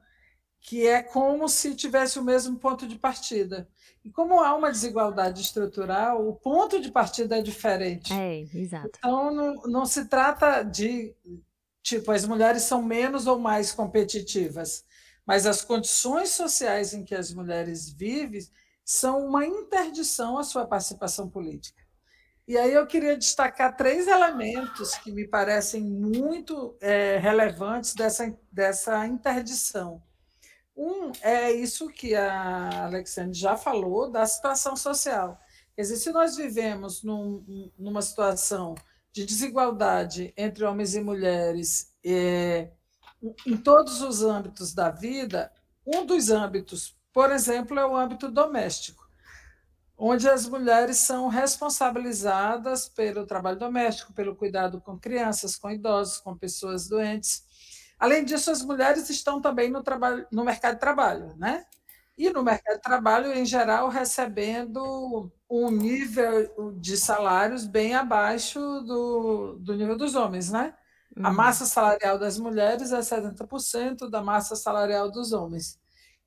que 0.60 0.86
é 0.86 1.02
como 1.02 1.48
se 1.48 1.74
tivesse 1.74 2.20
o 2.20 2.24
mesmo 2.24 2.56
ponto 2.56 2.86
de 2.86 2.96
partida. 2.96 3.68
E 4.04 4.10
como 4.10 4.40
há 4.40 4.54
uma 4.54 4.70
desigualdade 4.70 5.42
estrutural, 5.42 6.26
o 6.26 6.34
ponto 6.34 6.80
de 6.80 6.90
partida 6.90 7.38
é 7.38 7.42
diferente. 7.42 8.12
É, 8.12 8.40
exato. 8.54 8.90
Então, 8.98 9.30
não, 9.30 9.62
não 9.62 9.86
se 9.86 10.06
trata 10.06 10.62
de, 10.62 11.14
tipo, 11.82 12.10
as 12.10 12.24
mulheres 12.24 12.62
são 12.62 12.82
menos 12.82 13.26
ou 13.26 13.38
mais 13.38 13.72
competitivas, 13.72 14.84
mas 15.26 15.46
as 15.46 15.62
condições 15.62 16.30
sociais 16.30 16.94
em 16.94 17.04
que 17.04 17.14
as 17.14 17.32
mulheres 17.32 17.90
vivem 17.90 18.40
são 18.84 19.26
uma 19.26 19.44
interdição 19.46 20.38
à 20.38 20.42
sua 20.42 20.66
participação 20.66 21.28
política. 21.28 21.80
E 22.48 22.58
aí 22.58 22.72
eu 22.72 22.84
queria 22.86 23.16
destacar 23.16 23.76
três 23.76 24.08
elementos 24.08 24.96
que 24.96 25.12
me 25.12 25.28
parecem 25.28 25.82
muito 25.82 26.76
é, 26.80 27.16
relevantes 27.18 27.94
dessa, 27.94 28.36
dessa 28.50 29.06
interdição. 29.06 30.02
Um 30.82 31.12
é 31.20 31.52
isso 31.52 31.90
que 31.90 32.14
a 32.14 32.86
Alexandre 32.86 33.34
já 33.34 33.54
falou, 33.54 34.10
da 34.10 34.24
situação 34.24 34.74
social. 34.74 35.38
Quer 35.76 35.82
dizer, 35.82 35.96
se 35.96 36.10
nós 36.10 36.36
vivemos 36.38 37.02
num, 37.02 37.70
numa 37.78 38.00
situação 38.00 38.74
de 39.12 39.26
desigualdade 39.26 40.32
entre 40.38 40.64
homens 40.64 40.94
e 40.94 41.02
mulheres 41.02 41.94
é, 42.02 42.70
em 43.46 43.58
todos 43.58 44.00
os 44.00 44.22
âmbitos 44.22 44.72
da 44.72 44.88
vida, 44.88 45.52
um 45.86 46.06
dos 46.06 46.30
âmbitos, 46.30 46.96
por 47.12 47.30
exemplo, 47.30 47.78
é 47.78 47.84
o 47.84 47.94
âmbito 47.94 48.30
doméstico, 48.30 49.06
onde 49.98 50.30
as 50.30 50.46
mulheres 50.46 50.96
são 50.96 51.28
responsabilizadas 51.28 52.88
pelo 52.88 53.26
trabalho 53.26 53.58
doméstico, 53.58 54.14
pelo 54.14 54.34
cuidado 54.34 54.80
com 54.80 54.98
crianças, 54.98 55.56
com 55.56 55.70
idosos, 55.70 56.16
com 56.16 56.34
pessoas 56.34 56.88
doentes. 56.88 57.44
Além 58.00 58.24
disso, 58.24 58.50
as 58.50 58.62
mulheres 58.62 59.10
estão 59.10 59.42
também 59.42 59.70
no, 59.70 59.82
trabalho, 59.82 60.26
no 60.32 60.42
mercado 60.42 60.74
de 60.74 60.80
trabalho, 60.80 61.36
né? 61.36 61.66
E 62.16 62.30
no 62.30 62.42
mercado 62.42 62.76
de 62.76 62.82
trabalho, 62.82 63.32
em 63.32 63.44
geral, 63.44 63.90
recebendo 63.90 65.30
um 65.48 65.70
nível 65.70 66.72
de 66.78 66.96
salários 66.96 67.66
bem 67.66 67.94
abaixo 67.94 68.58
do, 68.58 69.58
do 69.58 69.74
nível 69.74 69.98
dos 69.98 70.14
homens, 70.14 70.50
né? 70.50 70.74
Uhum. 71.14 71.26
A 71.26 71.30
massa 71.30 71.66
salarial 71.66 72.18
das 72.18 72.38
mulheres 72.38 72.90
é 72.90 73.00
70% 73.00 74.08
da 74.08 74.22
massa 74.22 74.56
salarial 74.56 75.10
dos 75.10 75.32
homens. 75.32 75.78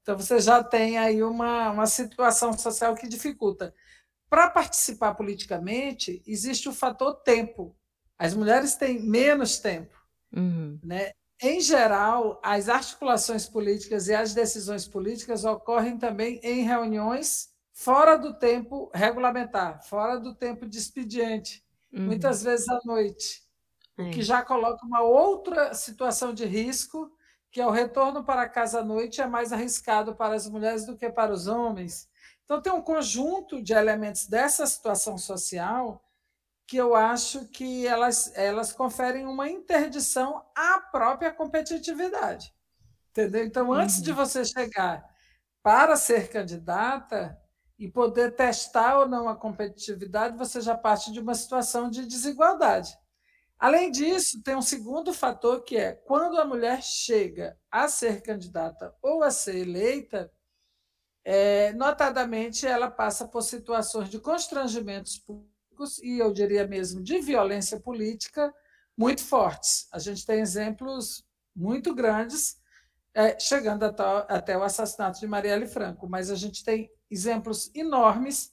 Então, 0.03 0.15
você 0.15 0.39
já 0.39 0.63
tem 0.63 1.00
aí 1.00 1.24
uma, 1.24 1.72
uma 1.72 1.88
situação 1.88 2.56
social 2.56 2.94
que 2.94 3.08
dificulta. 3.08 3.74
Para 4.30 4.50
participar 4.50 5.15
politicamente, 5.15 6.22
existe 6.27 6.70
o 6.70 6.74
fator 6.74 7.15
tempo. 7.15 7.75
As 8.18 8.36
mulheres 8.36 8.75
têm 8.75 9.01
menos 9.01 9.58
tempo. 9.58 9.96
Uhum. 10.36 10.80
Né? 10.84 11.13
Em 11.43 11.59
geral, 11.59 12.39
as 12.41 12.69
articulações 12.69 13.45
políticas 13.45 14.07
e 14.07 14.15
as 14.15 14.33
decisões 14.33 14.88
políticas 14.88 15.43
ocorrem 15.43 15.97
também 15.97 16.39
em 16.41 16.63
reuniões 16.63 17.50
fora 17.73 18.17
do 18.17 18.33
tempo 18.33 18.89
regulamentar, 18.93 19.83
fora 19.83 20.17
do 20.17 20.33
tempo 20.33 20.65
de 20.65 20.77
expediente, 20.77 21.62
uhum. 21.91 22.03
muitas 22.05 22.41
vezes 22.41 22.69
à 22.69 22.79
noite, 22.85 23.43
o 23.97 24.09
que 24.09 24.21
é. 24.21 24.23
já 24.23 24.41
coloca 24.41 24.85
uma 24.85 25.01
outra 25.01 25.73
situação 25.73 26.33
de 26.33 26.45
risco, 26.45 27.12
que 27.51 27.59
é 27.59 27.67
o 27.67 27.71
retorno 27.71 28.23
para 28.23 28.47
casa 28.47 28.79
à 28.79 28.83
noite 28.83 29.19
é 29.19 29.27
mais 29.27 29.51
arriscado 29.51 30.15
para 30.15 30.35
as 30.35 30.50
mulheres 30.50 30.85
do 30.85 30.95
que 30.95 31.09
para 31.09 31.33
os 31.33 31.47
homens. 31.47 32.07
Então, 32.45 32.62
tem 32.62 32.71
um 32.71 32.81
conjunto 32.81 33.62
de 33.62 33.73
elementos 33.73 34.27
dessa 34.27 34.65
situação 34.65 35.18
social 35.18 36.01
que 36.65 36.77
eu 36.77 36.95
acho 36.95 37.45
que 37.49 37.85
elas, 37.85 38.31
elas 38.35 38.71
conferem 38.71 39.25
uma 39.25 39.49
interdição 39.49 40.43
à 40.55 40.79
própria 40.79 41.31
competitividade. 41.31 42.53
Entendeu? 43.11 43.45
Então, 43.45 43.71
antes 43.71 43.97
uhum. 43.97 44.03
de 44.03 44.11
você 44.11 44.45
chegar 44.45 45.03
para 45.61 45.95
ser 45.95 46.29
candidata 46.29 47.37
e 47.77 47.87
poder 47.89 48.35
testar 48.35 48.99
ou 48.99 49.07
não 49.07 49.27
a 49.27 49.35
competitividade, 49.35 50.37
você 50.37 50.61
já 50.61 50.75
parte 50.75 51.11
de 51.11 51.19
uma 51.19 51.35
situação 51.35 51.89
de 51.89 52.05
desigualdade. 52.05 52.97
Além 53.59 53.91
disso, 53.91 54.41
tem 54.43 54.55
um 54.55 54.61
segundo 54.61 55.13
fator 55.13 55.63
que 55.63 55.77
é 55.77 55.93
quando 55.93 56.39
a 56.39 56.45
mulher 56.45 56.81
chega 56.81 57.57
a 57.71 57.87
ser 57.87 58.21
candidata 58.21 58.93
ou 59.01 59.23
a 59.23 59.31
ser 59.31 59.55
eleita, 59.57 60.31
é, 61.23 61.71
notadamente 61.73 62.67
ela 62.67 62.91
passa 62.91 63.27
por 63.27 63.41
situações 63.41 64.09
de 64.09 64.19
constrangimentos 64.19 65.17
públicos 65.17 65.52
e 66.01 66.20
eu 66.20 66.31
diria 66.31 66.68
mesmo 66.68 67.01
de 67.01 67.20
violência 67.20 67.79
política 67.79 68.53
muito 68.98 69.24
fortes. 69.24 69.88
A 69.92 70.00
gente 70.00 70.25
tem 70.25 70.40
exemplos 70.40 71.25
muito 71.55 71.94
grandes, 71.94 72.57
é, 73.14 73.38
chegando 73.40 73.83
até, 73.83 74.03
até 74.27 74.57
o 74.57 74.64
assassinato 74.64 75.20
de 75.20 75.27
Marielle 75.27 75.68
Franco, 75.68 76.07
mas 76.07 76.31
a 76.31 76.36
gente 76.36 76.64
tem 76.64 76.90
exemplos 77.09 77.70
enormes 77.75 78.51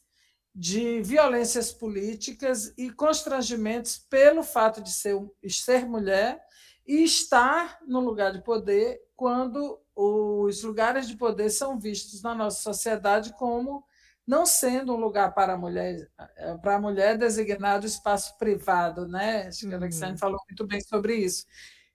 de 0.55 1.01
violências 1.03 1.73
políticas 1.73 2.75
e 2.77 2.91
constrangimentos 2.91 3.99
pelo 3.99 4.43
fato 4.43 4.83
de 4.83 4.93
ser, 4.93 5.17
ser 5.49 5.87
mulher 5.87 6.43
e 6.87 7.05
estar 7.05 7.79
no 7.87 8.01
lugar 8.01 8.33
de 8.33 8.43
poder 8.43 9.01
quando 9.15 9.81
os 9.95 10.63
lugares 10.63 11.07
de 11.07 11.17
poder 11.17 11.51
são 11.51 11.79
vistos 11.79 12.23
na 12.23 12.35
nossa 12.35 12.61
sociedade 12.63 13.33
como 13.39 13.85
não 14.31 14.47
sendo 14.47 14.95
um 14.95 14.97
lugar 14.97 15.35
para 15.35 15.55
a 15.55 15.59
mulher, 15.59 16.09
eh, 16.37 16.57
para 16.59 16.77
a 16.77 16.81
mulher 16.81 17.19
designado 17.19 17.85
espaço 17.85 18.39
privado, 18.39 19.09
né? 19.09 19.49
Acho 19.49 19.69
que 19.69 19.75
a 19.75 19.77
Alexandre 19.77 20.13
uhum. 20.13 20.19
falou 20.19 20.41
muito 20.49 20.65
bem 20.69 20.81
sobre 20.81 21.17
isso. 21.17 21.45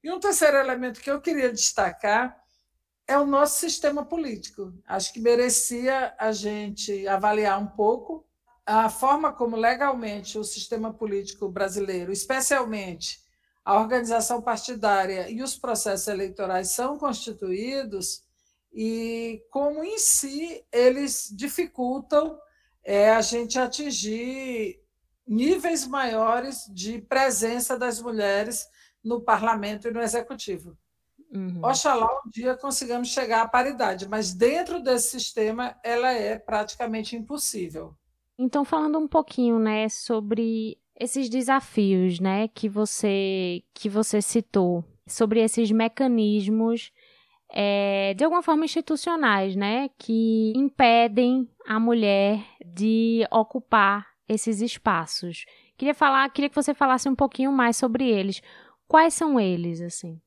E 0.03 0.11
um 0.11 0.19
terceiro 0.19 0.57
elemento 0.57 0.99
que 0.99 1.09
eu 1.09 1.21
queria 1.21 1.49
destacar 1.49 2.37
é 3.07 3.17
o 3.17 3.25
nosso 3.25 3.57
sistema 3.57 4.03
político. 4.03 4.73
Acho 4.85 5.13
que 5.13 5.21
merecia 5.21 6.13
a 6.19 6.33
gente 6.33 7.07
avaliar 7.07 7.57
um 7.57 7.67
pouco 7.67 8.27
a 8.65 8.89
forma 8.89 9.31
como 9.31 9.55
legalmente 9.55 10.37
o 10.37 10.43
sistema 10.43 10.93
político 10.93 11.47
brasileiro, 11.47 12.11
especialmente 12.11 13.23
a 13.63 13.79
organização 13.79 14.41
partidária 14.41 15.29
e 15.29 15.41
os 15.41 15.55
processos 15.55 16.07
eleitorais 16.09 16.71
são 16.71 16.97
constituídos 16.97 18.24
e 18.75 19.41
como 19.49 19.85
em 19.85 19.97
si 19.97 20.61
eles 20.69 21.33
dificultam 21.33 22.37
é, 22.83 23.09
a 23.09 23.21
gente 23.21 23.57
atingir 23.57 24.81
níveis 25.25 25.87
maiores 25.87 26.69
de 26.69 26.99
presença 26.99 27.79
das 27.79 28.01
mulheres 28.01 28.67
no 29.01 29.21
parlamento 29.21 29.87
e 29.87 29.91
no 29.91 30.01
executivo. 30.01 30.77
Uhum. 31.33 31.61
Oxalá 31.63 32.05
um 32.25 32.29
dia 32.29 32.57
consigamos 32.57 33.07
chegar 33.07 33.43
à 33.43 33.47
paridade, 33.47 34.09
mas 34.09 34.33
dentro 34.33 34.83
desse 34.83 35.09
sistema 35.09 35.77
ela 35.81 36.11
é 36.11 36.37
praticamente 36.37 37.15
impossível. 37.15 37.95
Então, 38.37 38.65
falando 38.65 38.99
um 38.99 39.07
pouquinho, 39.07 39.57
né, 39.57 39.87
sobre 39.87 40.77
esses 40.99 41.29
desafios, 41.29 42.19
né, 42.19 42.49
que 42.49 42.67
você 42.67 43.63
que 43.73 43.87
você 43.87 44.21
citou, 44.21 44.83
sobre 45.07 45.41
esses 45.41 45.71
mecanismos 45.71 46.91
é, 47.51 48.13
de 48.13 48.23
alguma 48.23 48.41
forma 48.41 48.65
institucionais, 48.65 49.55
né, 49.55 49.89
que 49.97 50.53
impedem 50.55 51.49
a 51.65 51.79
mulher 51.79 52.43
de 52.65 53.25
ocupar 53.31 54.07
esses 54.27 54.61
espaços. 54.61 55.45
Queria 55.77 55.93
falar, 55.93 56.29
queria 56.29 56.49
que 56.49 56.55
você 56.55 56.73
falasse 56.73 57.07
um 57.07 57.15
pouquinho 57.15 57.51
mais 57.51 57.77
sobre 57.77 58.09
eles. 58.09 58.41
Quais 58.87 59.13
são 59.13 59.39
eles, 59.39 59.81
assim? 59.81 60.19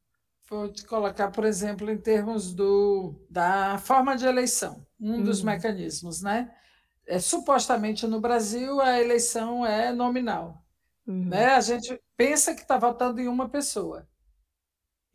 Vou 0.49 0.69
te 0.73 0.87
colocar, 0.87 1.31
por 1.31 1.45
exemplo, 1.45 1.91
em 1.91 1.99
termos 1.99 2.55
do, 2.55 3.15
da 3.29 3.77
forma 3.79 4.17
de 4.17 4.27
eleição, 4.27 4.87
um 4.99 5.23
dos 5.23 5.41
uhum. 5.41 5.47
mecanismos, 5.47 6.23
né? 6.23 6.51
É, 7.07 7.19
supostamente 7.19 8.07
no 8.07 8.21
Brasil 8.21 8.81
a 8.81 8.99
eleição 9.01 9.65
é 9.65 9.93
nominal. 9.93 10.63
Uhum. 11.07 11.27
Né? 11.27 11.47
A 11.47 11.61
gente 11.61 12.01
pensa 12.17 12.55
que 12.55 12.63
está 12.63 12.79
votando 12.79 13.21
em 13.21 13.29
uma 13.29 13.49
pessoa 13.49 14.07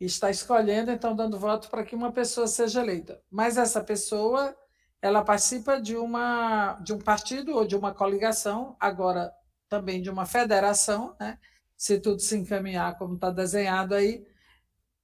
está 0.00 0.30
escolhendo, 0.30 0.90
então 0.90 1.14
dando 1.14 1.38
voto 1.38 1.68
para 1.70 1.84
que 1.84 1.94
uma 1.94 2.12
pessoa 2.12 2.46
seja 2.46 2.80
eleita. 2.80 3.20
Mas 3.30 3.56
essa 3.56 3.82
pessoa, 3.82 4.56
ela 5.00 5.24
participa 5.24 5.80
de 5.80 5.96
uma 5.96 6.74
de 6.82 6.92
um 6.92 6.98
partido 6.98 7.54
ou 7.56 7.66
de 7.66 7.76
uma 7.76 7.94
coligação, 7.94 8.76
agora 8.80 9.32
também 9.68 10.02
de 10.02 10.10
uma 10.10 10.26
federação, 10.26 11.16
né? 11.20 11.38
Se 11.76 11.98
tudo 12.00 12.20
se 12.20 12.36
encaminhar 12.36 12.96
como 12.98 13.14
está 13.14 13.30
desenhado 13.30 13.94
aí, 13.94 14.26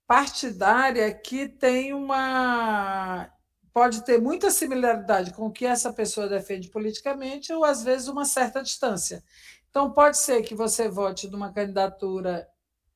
partidária 0.06 1.12
que 1.14 1.48
tem 1.48 1.92
uma 1.94 3.30
pode 3.72 4.04
ter 4.04 4.20
muita 4.20 4.50
similaridade 4.50 5.32
com 5.32 5.46
o 5.46 5.52
que 5.52 5.64
essa 5.64 5.92
pessoa 5.92 6.28
defende 6.28 6.68
politicamente 6.68 7.52
ou 7.52 7.64
às 7.64 7.82
vezes 7.84 8.08
uma 8.08 8.24
certa 8.24 8.62
distância. 8.62 9.22
Então 9.70 9.92
pode 9.92 10.18
ser 10.18 10.42
que 10.42 10.54
você 10.54 10.88
vote 10.88 11.28
numa 11.28 11.52
candidatura 11.52 12.48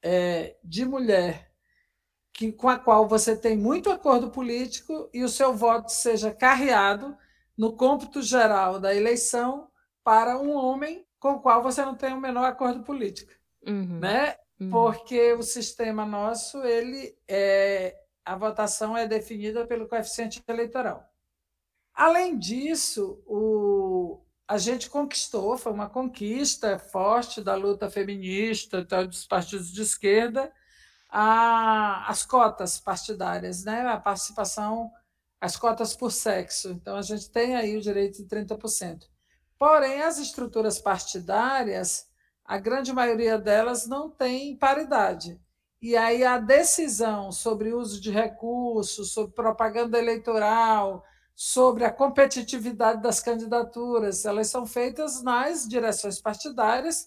é, 0.02 0.56
de 0.62 0.84
mulher 0.84 1.43
que, 2.34 2.50
com 2.50 2.68
a 2.68 2.76
qual 2.76 3.08
você 3.08 3.36
tem 3.36 3.56
muito 3.56 3.88
acordo 3.90 4.28
político 4.28 5.08
e 5.14 5.22
o 5.22 5.28
seu 5.28 5.54
voto 5.54 5.90
seja 5.90 6.34
carreado 6.34 7.16
no 7.56 7.76
cômputo 7.76 8.20
geral 8.20 8.80
da 8.80 8.92
eleição 8.92 9.68
para 10.02 10.36
um 10.38 10.52
homem 10.52 11.06
com 11.20 11.34
o 11.34 11.40
qual 11.40 11.62
você 11.62 11.82
não 11.82 11.94
tem 11.94 12.12
o 12.12 12.20
menor 12.20 12.44
acordo 12.44 12.82
político, 12.82 13.32
uhum. 13.64 14.00
né? 14.00 14.34
Uhum. 14.60 14.68
Porque 14.68 15.32
o 15.32 15.42
sistema 15.42 16.04
nosso 16.04 16.62
ele 16.64 17.16
é, 17.28 17.96
a 18.24 18.36
votação 18.36 18.96
é 18.96 19.06
definida 19.06 19.64
pelo 19.64 19.88
coeficiente 19.88 20.42
eleitoral. 20.48 21.08
Além 21.94 22.36
disso, 22.36 23.22
o, 23.26 24.20
a 24.48 24.58
gente 24.58 24.90
conquistou, 24.90 25.56
foi 25.56 25.72
uma 25.72 25.88
conquista 25.88 26.80
forte 26.80 27.40
da 27.40 27.54
luta 27.54 27.88
feminista 27.88 28.82
dos 28.82 29.24
partidos 29.24 29.72
de 29.72 29.82
esquerda, 29.82 30.52
a, 31.16 32.10
as 32.10 32.26
cotas 32.26 32.80
partidárias, 32.80 33.64
né? 33.64 33.82
a 33.86 33.96
participação, 34.00 34.90
as 35.40 35.56
cotas 35.56 35.94
por 35.94 36.10
sexo. 36.10 36.70
Então, 36.70 36.96
a 36.96 37.02
gente 37.02 37.30
tem 37.30 37.54
aí 37.54 37.76
o 37.76 37.80
direito 37.80 38.16
de 38.20 38.28
30%. 38.28 39.04
Porém, 39.56 40.02
as 40.02 40.18
estruturas 40.18 40.80
partidárias, 40.80 42.06
a 42.44 42.58
grande 42.58 42.92
maioria 42.92 43.38
delas 43.38 43.86
não 43.86 44.10
tem 44.10 44.56
paridade. 44.56 45.40
E 45.80 45.96
aí 45.96 46.24
a 46.24 46.38
decisão 46.38 47.30
sobre 47.30 47.72
uso 47.72 48.00
de 48.00 48.10
recursos, 48.10 49.12
sobre 49.12 49.34
propaganda 49.34 49.96
eleitoral, 49.96 51.04
sobre 51.32 51.84
a 51.84 51.92
competitividade 51.92 53.00
das 53.00 53.20
candidaturas, 53.20 54.24
elas 54.24 54.48
são 54.48 54.66
feitas 54.66 55.22
nas 55.22 55.68
direções 55.68 56.20
partidárias, 56.20 57.06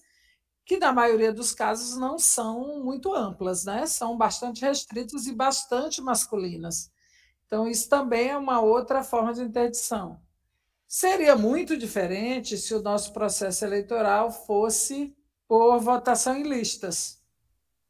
que 0.68 0.78
na 0.78 0.94
maioria 0.94 1.34
dos 1.34 1.54
casos 1.54 1.98
não 1.98 2.20
são 2.20 2.84
muito 2.84 3.14
amplas, 3.16 3.66
né? 3.66 3.88
São 3.88 4.18
bastante 4.18 4.62
restritas 4.62 5.26
e 5.28 5.34
bastante 5.34 6.02
masculinas. 6.02 6.92
Então 7.46 7.68
isso 7.68 7.90
também 7.90 8.30
é 8.30 8.38
uma 8.38 8.62
outra 8.62 9.04
forma 9.04 9.34
de 9.34 9.42
interdição. 9.42 10.22
Seria 10.88 11.36
muito 11.36 11.78
diferente 11.78 12.58
se 12.58 12.74
o 12.76 12.82
nosso 12.84 13.14
processo 13.14 13.66
eleitoral 13.66 14.32
fosse 14.32 15.16
por 15.48 15.80
votação 15.80 16.36
em 16.38 16.44
listas 16.44 17.18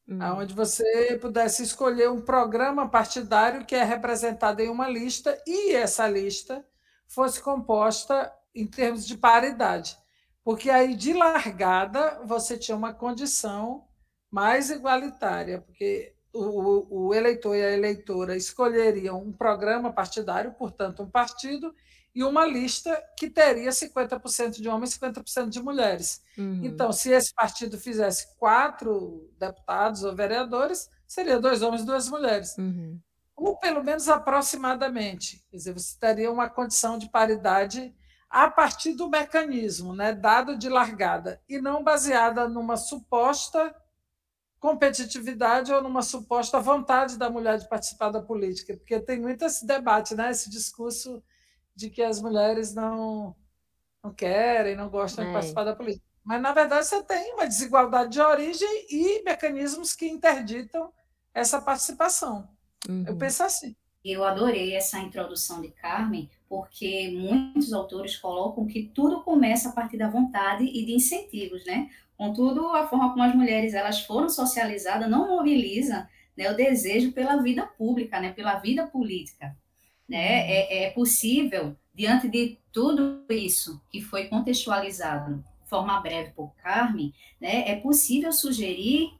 Hum. 0.09 0.19
onde 0.37 0.53
você 0.53 1.17
pudesse 1.19 1.63
escolher 1.63 2.09
um 2.09 2.21
programa 2.21 2.87
partidário 2.89 3.65
que 3.65 3.75
é 3.75 3.83
representado 3.83 4.61
em 4.61 4.69
uma 4.69 4.87
lista 4.87 5.37
e 5.45 5.73
essa 5.73 6.07
lista 6.07 6.65
fosse 7.07 7.41
composta 7.41 8.33
em 8.55 8.65
termos 8.65 9.05
de 9.05 9.17
paridade. 9.17 9.97
Porque 10.47 10.69
aí, 10.69 10.95
de 10.95 11.11
largada, 11.11 12.21
você 12.23 12.57
tinha 12.57 12.77
uma 12.77 12.93
condição 12.93 13.85
mais 14.31 14.69
igualitária, 14.69 15.59
porque 15.59 16.13
o, 16.31 17.07
o 17.07 17.13
eleitor 17.13 17.53
e 17.53 17.61
a 17.61 17.73
eleitora 17.73 18.33
escolheriam 18.33 19.21
um 19.21 19.33
programa 19.33 19.91
partidário, 19.91 20.53
portanto, 20.53 21.03
um 21.03 21.09
partido, 21.09 21.75
e 22.15 22.23
uma 22.23 22.45
lista 22.45 22.97
que 23.19 23.29
teria 23.29 23.71
50% 23.71 24.61
de 24.61 24.69
homens 24.69 24.95
e 24.95 24.99
50% 25.01 25.49
de 25.49 25.61
mulheres. 25.61 26.23
Uhum. 26.37 26.61
Então, 26.63 26.93
se 26.93 27.11
esse 27.11 27.33
partido 27.33 27.77
fizesse 27.77 28.33
quatro 28.37 29.29
deputados 29.37 30.05
ou 30.05 30.15
vereadores, 30.15 30.89
seria 31.05 31.41
dois 31.41 31.61
homens 31.61 31.81
e 31.81 31.85
duas 31.85 32.07
mulheres. 32.07 32.57
Uhum. 32.57 32.97
Ou 33.35 33.57
pelo 33.57 33.83
menos 33.83 34.07
aproximadamente. 34.07 35.45
Quer 35.51 35.57
dizer, 35.57 35.73
você 35.73 35.97
teria 35.99 36.31
uma 36.31 36.49
condição 36.49 36.97
de 36.97 37.09
paridade 37.09 37.93
a 38.29 38.49
partir 38.49 38.93
do 38.93 39.09
mecanismo, 39.09 39.93
né, 39.93 40.13
dado 40.13 40.57
de 40.57 40.69
largada, 40.69 41.41
e 41.47 41.59
não 41.59 41.83
baseada 41.83 42.47
numa 42.47 42.75
suposta 42.75 43.73
competitividade 44.59 45.71
ou 45.71 45.81
numa 45.81 46.01
suposta 46.01 46.59
vontade 46.59 47.17
da 47.17 47.29
mulher 47.29 47.57
de 47.57 47.69
participar 47.69 48.09
da 48.09 48.21
política, 48.21 48.75
porque 48.75 48.99
tem 48.99 49.19
muito 49.19 49.45
esse 49.45 49.65
debate, 49.65 50.15
né, 50.15 50.31
esse 50.31 50.49
discurso 50.49 51.23
de 51.75 51.89
que 51.89 52.01
as 52.01 52.21
mulheres 52.21 52.73
não, 52.73 53.35
não 54.03 54.13
querem, 54.13 54.75
não 54.75 54.89
gostam 54.89 55.23
é. 55.23 55.27
de 55.27 55.33
participar 55.33 55.63
da 55.63 55.75
política. 55.75 56.05
Mas, 56.23 56.41
na 56.41 56.51
verdade, 56.51 56.85
você 56.85 57.01
tem 57.03 57.33
uma 57.35 57.47
desigualdade 57.47 58.09
de 58.09 58.19
origem 58.19 58.85
e 58.89 59.23
mecanismos 59.23 59.93
que 59.93 60.09
interditam 60.09 60.91
essa 61.33 61.61
participação. 61.61 62.49
Uhum. 62.89 63.05
Eu 63.07 63.15
penso 63.15 63.43
assim. 63.43 63.75
Eu 64.09 64.23
adorei 64.23 64.75
essa 64.75 64.99
introdução 64.99 65.61
de 65.61 65.69
Carmen, 65.69 66.29
porque 66.47 67.09
muitos 67.09 67.73
autores 67.73 68.15
colocam 68.15 68.65
que 68.65 68.83
tudo 68.93 69.21
começa 69.21 69.69
a 69.69 69.71
partir 69.71 69.97
da 69.97 70.09
vontade 70.09 70.63
e 70.63 70.85
de 70.85 70.93
incentivos, 70.93 71.65
né? 71.65 71.89
Contudo, 72.17 72.67
a 72.69 72.87
forma 72.87 73.11
como 73.11 73.23
as 73.23 73.35
mulheres 73.35 73.73
elas 73.73 74.01
foram 74.01 74.29
socializadas 74.29 75.09
não 75.09 75.27
mobiliza 75.27 76.09
né, 76.35 76.49
o 76.49 76.55
desejo 76.55 77.11
pela 77.11 77.41
vida 77.41 77.65
pública, 77.65 78.19
né, 78.19 78.31
pela 78.31 78.55
vida 78.55 78.87
política 78.87 79.55
né? 80.07 80.41
Uhum. 80.41 80.49
É, 80.49 80.83
é 80.85 80.89
possível, 80.91 81.75
diante 81.93 82.29
de 82.29 82.57
tudo 82.71 83.25
isso 83.29 83.81
que 83.91 84.01
foi 84.01 84.27
contextualizado 84.27 85.43
de 85.63 85.69
forma 85.69 85.99
breve 85.99 86.31
por 86.31 86.55
Carmen, 86.55 87.13
né? 87.41 87.69
É 87.69 87.75
possível 87.75 88.31
sugerir 88.31 89.11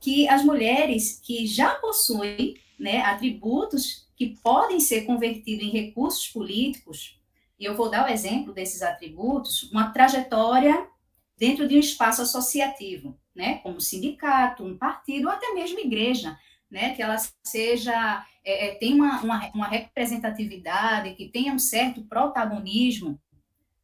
que 0.00 0.28
as 0.28 0.44
mulheres 0.44 1.18
que 1.22 1.46
já 1.46 1.74
possuem 1.76 2.56
né, 2.78 3.00
atributos 3.00 4.03
que 4.16 4.36
podem 4.42 4.80
ser 4.80 5.02
convertidos 5.02 5.64
em 5.64 5.70
recursos 5.70 6.28
políticos, 6.28 7.20
e 7.58 7.64
eu 7.64 7.76
vou 7.76 7.90
dar 7.90 8.06
o 8.06 8.12
exemplo 8.12 8.52
desses 8.52 8.82
atributos, 8.82 9.64
uma 9.70 9.90
trajetória 9.90 10.88
dentro 11.36 11.66
de 11.66 11.76
um 11.76 11.80
espaço 11.80 12.22
associativo, 12.22 13.18
né, 13.34 13.58
como 13.58 13.80
sindicato, 13.80 14.64
um 14.64 14.76
partido 14.76 15.26
ou 15.26 15.32
até 15.32 15.52
mesmo 15.52 15.80
igreja, 15.80 16.38
né, 16.70 16.94
que 16.94 17.02
ela 17.02 17.16
seja 17.44 18.24
é, 18.44 18.68
é, 18.68 18.74
tem 18.74 18.94
uma, 18.94 19.20
uma, 19.22 19.50
uma, 19.54 19.68
representatividade, 19.68 21.14
que 21.14 21.28
tenha 21.28 21.52
um 21.52 21.58
certo 21.58 22.02
protagonismo, 22.04 23.18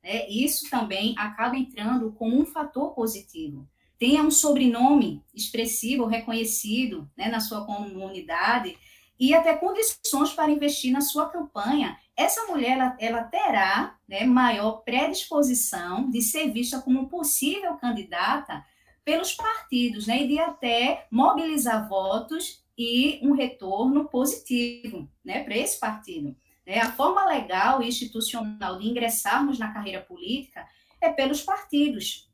né, 0.03 0.29
isso 0.29 0.69
também 0.71 1.15
acaba 1.19 1.57
entrando 1.57 2.13
como 2.13 2.39
um 2.39 2.45
fator 2.45 2.95
positivo. 2.95 3.69
Tenha 3.99 4.23
um 4.23 4.31
sobrenome 4.31 5.23
expressivo, 5.35 6.07
reconhecido 6.07 7.11
né, 7.17 7.29
na 7.29 7.41
sua 7.41 7.65
comunidade 7.67 8.79
e 9.21 9.35
até 9.35 9.55
condições 9.55 10.33
para 10.33 10.51
investir 10.51 10.91
na 10.91 11.03
sua 11.03 11.29
campanha. 11.29 11.99
Essa 12.17 12.47
mulher 12.47 12.71
ela, 12.71 12.97
ela 12.99 13.25
terá 13.25 13.99
né, 14.09 14.25
maior 14.25 14.83
predisposição 14.83 16.11
de 16.11 16.23
ser 16.23 16.51
vista 16.51 16.81
como 16.81 17.07
possível 17.07 17.77
candidata 17.77 18.65
pelos 19.05 19.35
partidos, 19.35 20.07
né, 20.07 20.23
e 20.23 20.29
de 20.29 20.39
até 20.39 21.07
mobilizar 21.11 21.87
votos 21.87 22.65
e 22.79 23.21
um 23.23 23.33
retorno 23.33 24.09
positivo 24.09 25.07
né, 25.23 25.45
para 25.45 25.57
esse 25.57 25.79
partido. 25.79 26.35
Né? 26.67 26.79
A 26.79 26.93
forma 26.93 27.27
legal 27.27 27.83
e 27.83 27.89
institucional 27.89 28.79
de 28.79 28.89
ingressarmos 28.89 29.59
na 29.59 29.71
carreira 29.71 30.01
política 30.01 30.67
é 30.99 31.11
pelos 31.11 31.43
partidos. 31.43 32.30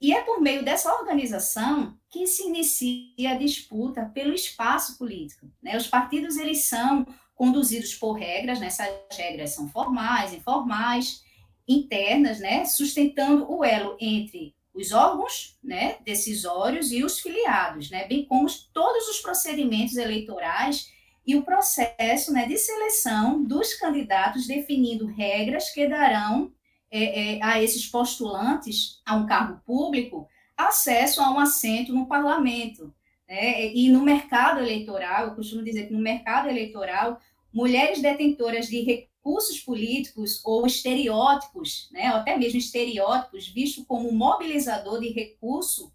E 0.00 0.12
é 0.12 0.22
por 0.22 0.40
meio 0.40 0.64
dessa 0.64 0.92
organização 0.92 1.98
que 2.10 2.26
se 2.26 2.46
inicia 2.46 3.30
a 3.30 3.38
disputa 3.38 4.10
pelo 4.12 4.34
espaço 4.34 4.98
político. 4.98 5.50
Né? 5.62 5.76
Os 5.76 5.86
partidos 5.86 6.36
eles 6.36 6.66
são 6.66 7.06
conduzidos 7.34 7.94
por 7.94 8.12
regras, 8.12 8.60
né? 8.60 8.66
essas 8.66 8.88
regras 9.16 9.50
são 9.50 9.68
formais, 9.68 10.32
informais, 10.32 11.22
internas, 11.66 12.38
né? 12.40 12.64
sustentando 12.64 13.50
o 13.50 13.64
elo 13.64 13.96
entre 14.00 14.54
os 14.76 14.92
órgãos 14.92 15.56
né, 15.64 15.96
decisórios 16.04 16.92
e 16.92 17.02
os 17.02 17.18
filiados, 17.18 17.90
né, 17.90 18.06
bem 18.06 18.26
como 18.26 18.46
todos 18.74 19.08
os 19.08 19.20
procedimentos 19.20 19.96
eleitorais 19.96 20.92
e 21.26 21.34
o 21.34 21.42
processo 21.42 22.32
né, 22.32 22.46
de 22.46 22.58
seleção 22.58 23.42
dos 23.42 23.72
candidatos, 23.74 24.46
definindo 24.46 25.06
regras 25.06 25.70
que 25.70 25.88
darão 25.88 26.52
é, 26.90 27.36
é, 27.36 27.42
a 27.42 27.62
esses 27.62 27.86
postulantes 27.86 29.00
a 29.04 29.16
um 29.16 29.26
cargo 29.26 29.60
público 29.66 30.28
acesso 30.56 31.20
a 31.20 31.30
um 31.30 31.38
assento 31.38 31.92
no 31.92 32.06
parlamento. 32.06 32.92
Né, 33.28 33.74
e 33.74 33.90
no 33.90 34.02
mercado 34.02 34.60
eleitoral, 34.60 35.26
eu 35.26 35.34
costumo 35.34 35.64
dizer 35.64 35.88
que 35.88 35.92
no 35.92 35.98
mercado 35.98 36.48
eleitoral, 36.48 37.20
mulheres 37.52 38.00
detentoras 38.00 38.68
de 38.68 38.82
recursos 38.82 39.58
políticos 39.58 40.40
ou 40.44 40.64
estereótipos, 40.64 41.88
né, 41.90 42.10
ou 42.12 42.18
até 42.18 42.36
mesmo 42.36 42.58
estereótipos, 42.58 43.48
visto 43.48 43.84
como 43.84 44.12
mobilizador 44.12 45.00
de 45.00 45.08
recurso, 45.08 45.92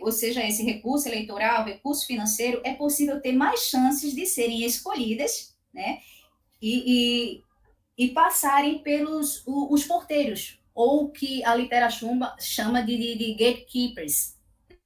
ou 0.00 0.10
seja, 0.10 0.44
esse 0.44 0.64
recurso 0.64 1.06
eleitoral, 1.08 1.64
recurso 1.64 2.06
financeiro, 2.06 2.60
é 2.64 2.74
possível 2.74 3.20
ter 3.20 3.32
mais 3.32 3.60
chances 3.60 4.14
de 4.14 4.26
serem 4.26 4.64
escolhidas, 4.64 5.54
né, 5.72 6.00
e, 6.60 7.36
e, 7.36 7.42
e 7.96 8.08
passarem 8.08 8.78
pelos 8.82 9.42
os 9.46 9.84
porteiros, 9.84 10.60
ou 10.74 11.10
que 11.10 11.42
a 11.44 11.54
literatura 11.54 12.36
chama 12.38 12.82
de, 12.82 12.96
de, 12.96 13.16
de 13.16 13.34
gatekeepers, 13.34 14.36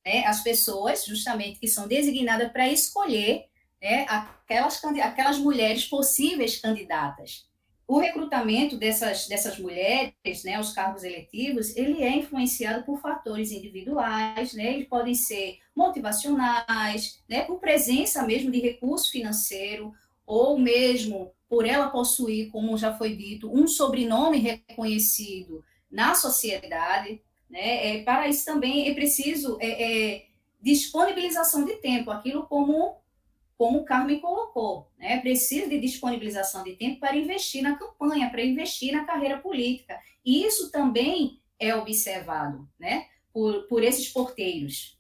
né, 0.05 0.25
as 0.25 0.43
pessoas, 0.43 1.05
justamente, 1.05 1.59
que 1.59 1.69
são 1.69 1.89
designadas 1.89 2.51
para 2.53 2.69
escolher 2.69 3.47
né, 3.83 4.07
aquelas, 4.09 4.83
aquelas 4.85 5.39
mulheres 5.39 5.87
possíveis 5.87 6.61
candidatas. 6.61 7.49
O 7.89 7.99
recrutamento 7.99 8.77
dessas, 8.77 9.27
dessas 9.27 9.59
mulheres, 9.59 10.45
né, 10.45 10.61
os 10.61 10.73
cargos 10.73 11.03
eletivos, 11.03 11.77
ele 11.77 12.05
é 12.05 12.17
influenciado 12.17 12.85
por 12.85 13.01
fatores 13.01 13.51
individuais, 13.51 14.53
né, 14.55 14.75
eles 14.75 14.89
podem 14.89 15.15
ser 15.15 15.59
motivacionais, 15.75 17.21
né, 17.29 17.43
por 17.43 17.59
presença 17.59 18.23
mesmo 18.23 18.53
de 18.53 18.61
recurso 18.61 19.11
financeiro, 19.11 19.93
ou 20.31 20.57
mesmo 20.57 21.33
por 21.49 21.67
ela 21.67 21.89
possuir, 21.89 22.53
como 22.53 22.79
já 22.79 22.97
foi 22.97 23.17
dito, 23.17 23.53
um 23.53 23.67
sobrenome 23.67 24.39
reconhecido 24.39 25.65
na 25.91 26.15
sociedade. 26.15 27.21
Né, 27.49 27.99
é, 27.99 28.05
para 28.05 28.29
isso 28.29 28.45
também 28.45 28.89
é 28.89 28.95
preciso 28.95 29.59
é, 29.61 29.67
é, 29.83 30.27
disponibilização 30.63 31.65
de 31.65 31.75
tempo, 31.79 32.13
aquilo 32.13 32.47
como 32.47 33.01
como 33.59 33.81
o 33.81 33.85
Carmen 33.85 34.21
colocou, 34.21 34.91
né? 34.99 35.21
Precisa 35.21 35.69
de 35.69 35.79
disponibilização 35.79 36.65
de 36.65 36.77
tempo 36.77 36.99
para 36.99 37.15
investir 37.15 37.63
na 37.63 37.77
campanha, 37.77 38.31
para 38.31 38.43
investir 38.43 38.91
na 38.91 39.05
carreira 39.05 39.37
política. 39.37 40.01
E 40.25 40.47
isso 40.47 40.71
também 40.71 41.39
é 41.59 41.75
observado, 41.75 42.67
né? 42.79 43.07
Por, 43.31 43.65
por 43.65 43.85
esses 43.85 44.09
porteiros. 44.09 44.99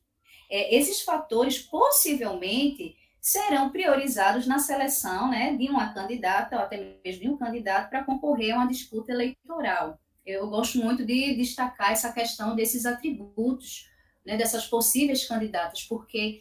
É, 0.50 0.76
esses 0.76 1.00
fatores 1.00 1.58
possivelmente 1.58 2.98
serão 3.20 3.70
priorizados 3.70 4.46
na 4.46 4.58
seleção 4.58 5.30
né, 5.30 5.54
de 5.56 5.68
uma 5.68 5.92
candidata, 5.92 6.56
ou 6.56 6.62
até 6.62 6.98
mesmo 7.04 7.22
de 7.22 7.28
um 7.28 7.36
candidato, 7.36 7.90
para 7.90 8.04
concorrer 8.04 8.54
a 8.54 8.58
uma 8.58 8.68
disputa 8.68 9.12
eleitoral. 9.12 10.00
Eu 10.24 10.48
gosto 10.48 10.78
muito 10.78 11.04
de 11.04 11.34
destacar 11.34 11.92
essa 11.92 12.12
questão 12.12 12.54
desses 12.54 12.86
atributos, 12.86 13.88
né, 14.24 14.36
dessas 14.36 14.66
possíveis 14.66 15.26
candidatas, 15.26 15.82
porque, 15.82 16.40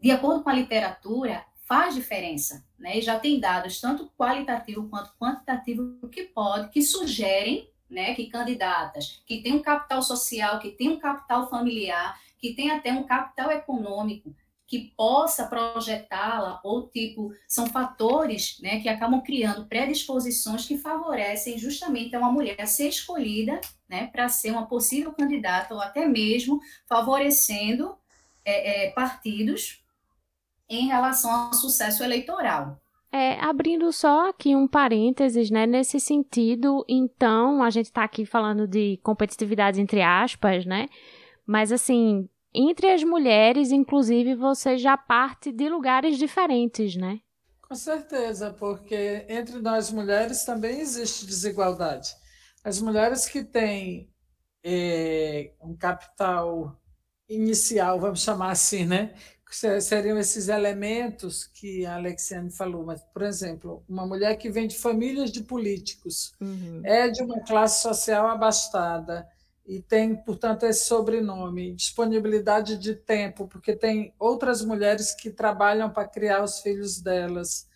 de 0.00 0.10
acordo 0.10 0.42
com 0.42 0.50
a 0.50 0.54
literatura, 0.54 1.44
faz 1.66 1.94
diferença. 1.94 2.64
Né? 2.78 2.98
E 2.98 3.02
já 3.02 3.18
tem 3.18 3.40
dados, 3.40 3.80
tanto 3.80 4.10
qualitativo 4.16 4.88
quanto 4.88 5.14
quantitativo, 5.18 6.08
que 6.08 6.24
pode, 6.24 6.70
que 6.70 6.82
sugerem 6.82 7.68
né, 7.88 8.14
que 8.14 8.26
candidatas 8.26 9.22
que 9.26 9.42
têm 9.42 9.54
um 9.54 9.62
capital 9.62 10.02
social, 10.02 10.58
que 10.58 10.72
têm 10.72 10.90
um 10.90 10.98
capital 10.98 11.48
familiar, 11.48 12.20
que 12.38 12.54
têm 12.54 12.70
até 12.70 12.92
um 12.92 13.04
capital 13.04 13.50
econômico, 13.50 14.34
que 14.66 14.92
possa 14.96 15.46
projetá-la, 15.46 16.60
ou 16.64 16.88
tipo, 16.88 17.32
são 17.46 17.66
fatores 17.66 18.58
né, 18.60 18.80
que 18.80 18.88
acabam 18.88 19.22
criando 19.22 19.66
predisposições 19.66 20.66
que 20.66 20.76
favorecem 20.76 21.56
justamente 21.56 22.16
a 22.16 22.18
uma 22.18 22.32
mulher 22.32 22.66
ser 22.66 22.88
escolhida 22.88 23.60
né, 23.88 24.08
para 24.08 24.28
ser 24.28 24.50
uma 24.50 24.66
possível 24.66 25.12
candidata, 25.12 25.72
ou 25.72 25.80
até 25.80 26.06
mesmo 26.06 26.60
favorecendo 26.88 27.96
é, 28.44 28.86
é, 28.86 28.90
partidos 28.90 29.84
em 30.68 30.88
relação 30.88 31.30
ao 31.30 31.54
sucesso 31.54 32.02
eleitoral. 32.02 32.80
É, 33.12 33.38
abrindo 33.40 33.90
só 33.92 34.28
aqui 34.28 34.54
um 34.54 34.66
parênteses, 34.66 35.48
né? 35.48 35.64
Nesse 35.64 36.00
sentido, 36.00 36.84
então, 36.88 37.62
a 37.62 37.70
gente 37.70 37.86
está 37.86 38.02
aqui 38.02 38.26
falando 38.26 38.66
de 38.66 38.98
competitividade 39.02 39.80
entre 39.80 40.02
aspas, 40.02 40.66
né? 40.66 40.88
Mas 41.46 41.70
assim, 41.70 42.28
entre 42.56 42.90
as 42.90 43.04
mulheres, 43.04 43.70
inclusive, 43.70 44.34
você 44.34 44.78
já 44.78 44.96
parte 44.96 45.52
de 45.52 45.68
lugares 45.68 46.16
diferentes, 46.16 46.96
né? 46.96 47.20
Com 47.60 47.74
certeza, 47.74 48.50
porque 48.52 49.26
entre 49.28 49.60
nós 49.60 49.90
mulheres 49.90 50.44
também 50.44 50.80
existe 50.80 51.26
desigualdade. 51.26 52.14
As 52.64 52.80
mulheres 52.80 53.26
que 53.26 53.44
têm 53.44 54.08
é, 54.64 55.52
um 55.60 55.76
capital 55.76 56.80
inicial, 57.28 58.00
vamos 58.00 58.22
chamar 58.22 58.52
assim, 58.52 58.86
né? 58.86 59.14
Seriam 59.80 60.18
esses 60.18 60.48
elementos 60.48 61.46
que 61.46 61.86
a 61.86 61.94
Alexiane 61.94 62.50
falou, 62.50 62.84
mas, 62.84 63.00
por 63.12 63.22
exemplo, 63.22 63.84
uma 63.88 64.04
mulher 64.04 64.36
que 64.36 64.50
vem 64.50 64.66
de 64.66 64.76
famílias 64.76 65.30
de 65.30 65.42
políticos, 65.42 66.32
uhum. 66.40 66.82
é 66.84 67.08
de 67.08 67.22
uma 67.22 67.40
classe 67.40 67.82
social 67.82 68.26
abastada, 68.26 69.26
e 69.66 69.82
tem, 69.82 70.14
portanto, 70.14 70.64
esse 70.64 70.84
sobrenome, 70.84 71.74
disponibilidade 71.74 72.78
de 72.78 72.94
tempo, 72.94 73.48
porque 73.48 73.74
tem 73.74 74.14
outras 74.18 74.64
mulheres 74.64 75.12
que 75.12 75.30
trabalham 75.30 75.90
para 75.90 76.06
criar 76.06 76.42
os 76.44 76.60
filhos 76.60 77.00
delas, 77.00 77.68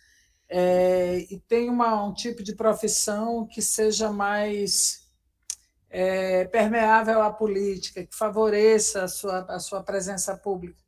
é, 0.47 1.25
e 1.29 1.39
tem 1.39 1.69
uma, 1.69 2.03
um 2.03 2.13
tipo 2.13 2.41
de 2.43 2.55
profissão 2.55 3.45
que 3.45 3.61
seja 3.61 4.11
mais 4.11 5.09
é, 5.89 6.45
permeável 6.45 7.21
à 7.21 7.31
política, 7.31 8.05
que 8.05 8.15
favoreça 8.15 9.03
a 9.03 9.07
sua, 9.07 9.39
a 9.49 9.59
sua 9.59 9.83
presença 9.83 10.35
pública. 10.37 10.81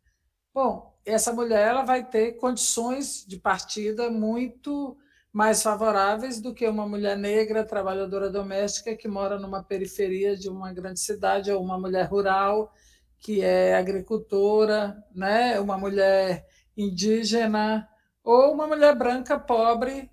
Bom, 0.54 0.94
essa 1.06 1.34
mulher 1.34 1.68
ela 1.68 1.84
vai 1.84 2.06
ter 2.08 2.34
condições 2.34 3.26
de 3.28 3.38
partida 3.38 4.10
muito 4.10 4.98
mais 5.34 5.64
favoráveis 5.64 6.40
do 6.40 6.54
que 6.54 6.68
uma 6.68 6.88
mulher 6.88 7.18
negra, 7.18 7.66
trabalhadora 7.66 8.30
doméstica, 8.30 8.96
que 8.96 9.08
mora 9.08 9.40
numa 9.40 9.64
periferia 9.64 10.38
de 10.38 10.48
uma 10.48 10.72
grande 10.72 11.00
cidade, 11.00 11.52
ou 11.52 11.60
uma 11.64 11.80
mulher 11.80 12.06
rural, 12.06 12.72
que 13.18 13.42
é 13.42 13.76
agricultora, 13.76 14.96
né? 15.14 15.60
uma 15.60 15.76
mulher 15.76 16.46
indígena, 16.78 17.90
ou 18.24 18.54
uma 18.54 18.68
mulher 18.68 18.96
branca 18.96 19.40
pobre, 19.40 20.08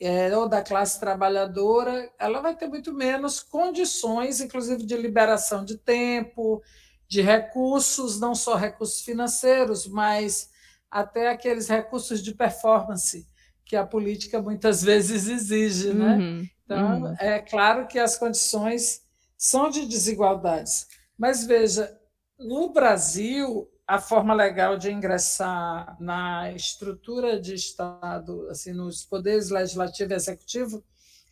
é, 0.00 0.34
ou 0.36 0.48
da 0.48 0.62
classe 0.62 0.98
trabalhadora, 0.98 2.10
ela 2.18 2.40
vai 2.40 2.56
ter 2.56 2.66
muito 2.66 2.94
menos 2.94 3.40
condições, 3.42 4.40
inclusive 4.40 4.84
de 4.84 4.96
liberação 4.96 5.64
de 5.66 5.76
tempo, 5.76 6.62
de 7.06 7.20
recursos, 7.20 8.18
não 8.18 8.34
só 8.34 8.56
recursos 8.56 9.02
financeiros, 9.02 9.86
mas 9.86 10.50
até 10.90 11.28
aqueles 11.28 11.68
recursos 11.68 12.22
de 12.22 12.34
performance 12.34 13.30
que 13.72 13.76
a 13.76 13.86
política 13.86 14.42
muitas 14.42 14.82
vezes 14.84 15.26
exige, 15.28 15.94
né? 15.94 16.16
Uhum, 16.16 16.48
então, 16.62 17.02
uhum. 17.04 17.16
é 17.18 17.38
claro 17.40 17.86
que 17.86 17.98
as 17.98 18.18
condições 18.18 19.00
são 19.38 19.70
de 19.70 19.86
desigualdades. 19.86 20.86
Mas 21.16 21.46
veja, 21.46 21.98
no 22.38 22.70
Brasil, 22.70 23.66
a 23.86 23.98
forma 23.98 24.34
legal 24.34 24.76
de 24.76 24.92
ingressar 24.92 25.96
na 25.98 26.52
estrutura 26.52 27.40
de 27.40 27.54
Estado, 27.54 28.46
assim, 28.50 28.74
nos 28.74 29.06
poderes 29.06 29.48
legislativo 29.48 30.12
e 30.12 30.16
executivo, 30.16 30.84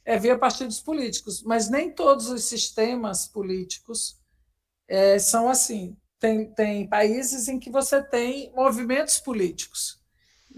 é 0.02 0.18
via 0.18 0.38
partidos 0.38 0.80
políticos, 0.80 1.42
mas 1.42 1.68
nem 1.68 1.94
todos 1.94 2.30
os 2.30 2.44
sistemas 2.44 3.28
políticos 3.28 4.18
é, 4.88 5.18
são 5.18 5.46
assim. 5.46 5.94
Tem, 6.18 6.50
tem 6.54 6.88
países 6.88 7.48
em 7.48 7.58
que 7.58 7.70
você 7.70 8.02
tem 8.02 8.50
movimentos 8.54 9.18
políticos 9.18 9.99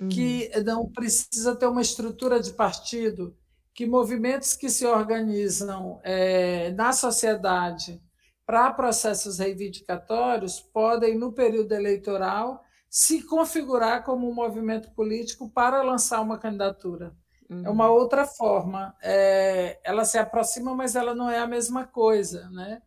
que 0.08 0.50
uhum. 0.54 0.64
não 0.64 0.92
precisa 0.92 1.54
ter 1.56 1.66
uma 1.66 1.82
estrutura 1.82 2.40
de 2.40 2.52
partido, 2.52 3.36
que 3.74 3.86
movimentos 3.86 4.54
que 4.54 4.68
se 4.68 4.86
organizam 4.86 6.00
é, 6.02 6.70
na 6.72 6.92
sociedade 6.92 8.00
para 8.44 8.72
processos 8.72 9.38
reivindicatórios 9.38 10.60
podem, 10.60 11.16
no 11.16 11.32
período 11.32 11.72
eleitoral, 11.72 12.62
se 12.90 13.22
configurar 13.22 14.04
como 14.04 14.28
um 14.28 14.34
movimento 14.34 14.90
político 14.92 15.48
para 15.48 15.82
lançar 15.82 16.20
uma 16.20 16.38
candidatura. 16.38 17.16
Uhum. 17.48 17.66
É 17.66 17.70
uma 17.70 17.88
uhum. 17.88 17.94
outra 17.94 18.26
forma. 18.26 18.94
É, 19.02 19.80
ela 19.82 20.04
se 20.04 20.18
aproxima, 20.18 20.74
mas 20.74 20.94
ela 20.94 21.14
não 21.14 21.30
é 21.30 21.38
a 21.38 21.46
mesma 21.46 21.86
coisa. 21.86 22.50
Né? 22.50 22.82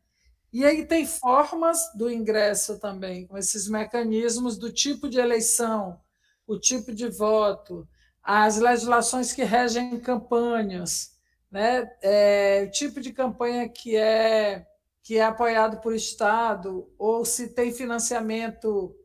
E 0.54 0.64
aí 0.64 0.86
tem 0.86 1.06
formas 1.06 1.92
do 1.96 2.10
ingresso 2.10 2.80
também, 2.80 3.26
com 3.26 3.38
esses 3.38 3.68
mecanismos 3.68 4.58
do 4.58 4.72
tipo 4.72 5.10
de 5.10 5.20
eleição, 5.20 6.00
o 6.48 6.60
tipo 6.60 6.94
de 6.94 7.08
voto, 7.08 7.88
as 8.22 8.58
legislações 8.58 9.34
que 9.34 9.44
regem 9.44 10.00
campanhas, 10.00 11.16
né? 11.52 11.90
É, 12.02 12.66
o 12.68 12.72
tipo 12.72 13.00
de 13.00 13.14
campanha 13.14 13.70
que 13.70 13.96
é 13.96 14.66
que 15.06 15.20
é 15.20 15.24
apoiado 15.24 15.80
por 15.82 15.94
Estado, 15.94 16.92
ou 16.98 17.24
se 17.24 17.50
tem 17.50 17.72
financiamento 17.72 18.96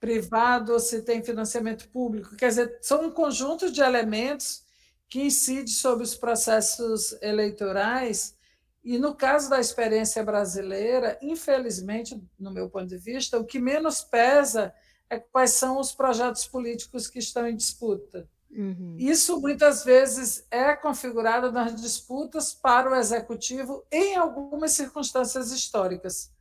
privado, 0.00 0.72
ou 0.72 0.80
se 0.80 1.02
tem 1.02 1.22
financiamento 1.22 1.90
público. 1.90 2.34
Quer 2.36 2.48
dizer, 2.48 2.78
são 2.80 3.04
um 3.04 3.10
conjunto 3.10 3.70
de 3.70 3.82
elementos 3.82 4.64
que 5.10 5.20
incide 5.20 5.70
sobre 5.70 6.04
os 6.04 6.14
processos 6.14 7.12
eleitorais. 7.20 8.34
E 8.82 8.96
no 8.96 9.14
caso 9.14 9.50
da 9.50 9.60
experiência 9.60 10.24
brasileira, 10.24 11.18
infelizmente, 11.20 12.18
no 12.38 12.50
meu 12.50 12.70
ponto 12.70 12.86
de 12.86 12.96
vista, 12.96 13.38
o 13.38 13.44
que 13.44 13.58
menos 13.58 14.00
pesa 14.00 14.72
é 15.08 15.18
quais 15.18 15.52
são 15.52 15.78
os 15.78 15.92
projetos 15.92 16.46
políticos 16.46 17.08
que 17.08 17.18
estão 17.18 17.46
em 17.46 17.56
disputa. 17.56 18.28
Uhum. 18.50 18.96
Isso 18.98 19.40
muitas 19.40 19.84
vezes 19.84 20.46
é 20.50 20.74
configurado 20.74 21.52
nas 21.52 21.80
disputas 21.80 22.54
para 22.54 22.90
o 22.90 22.94
executivo 22.94 23.84
em 23.90 24.16
algumas 24.16 24.72
circunstâncias 24.72 25.50
históricas, 25.50 26.32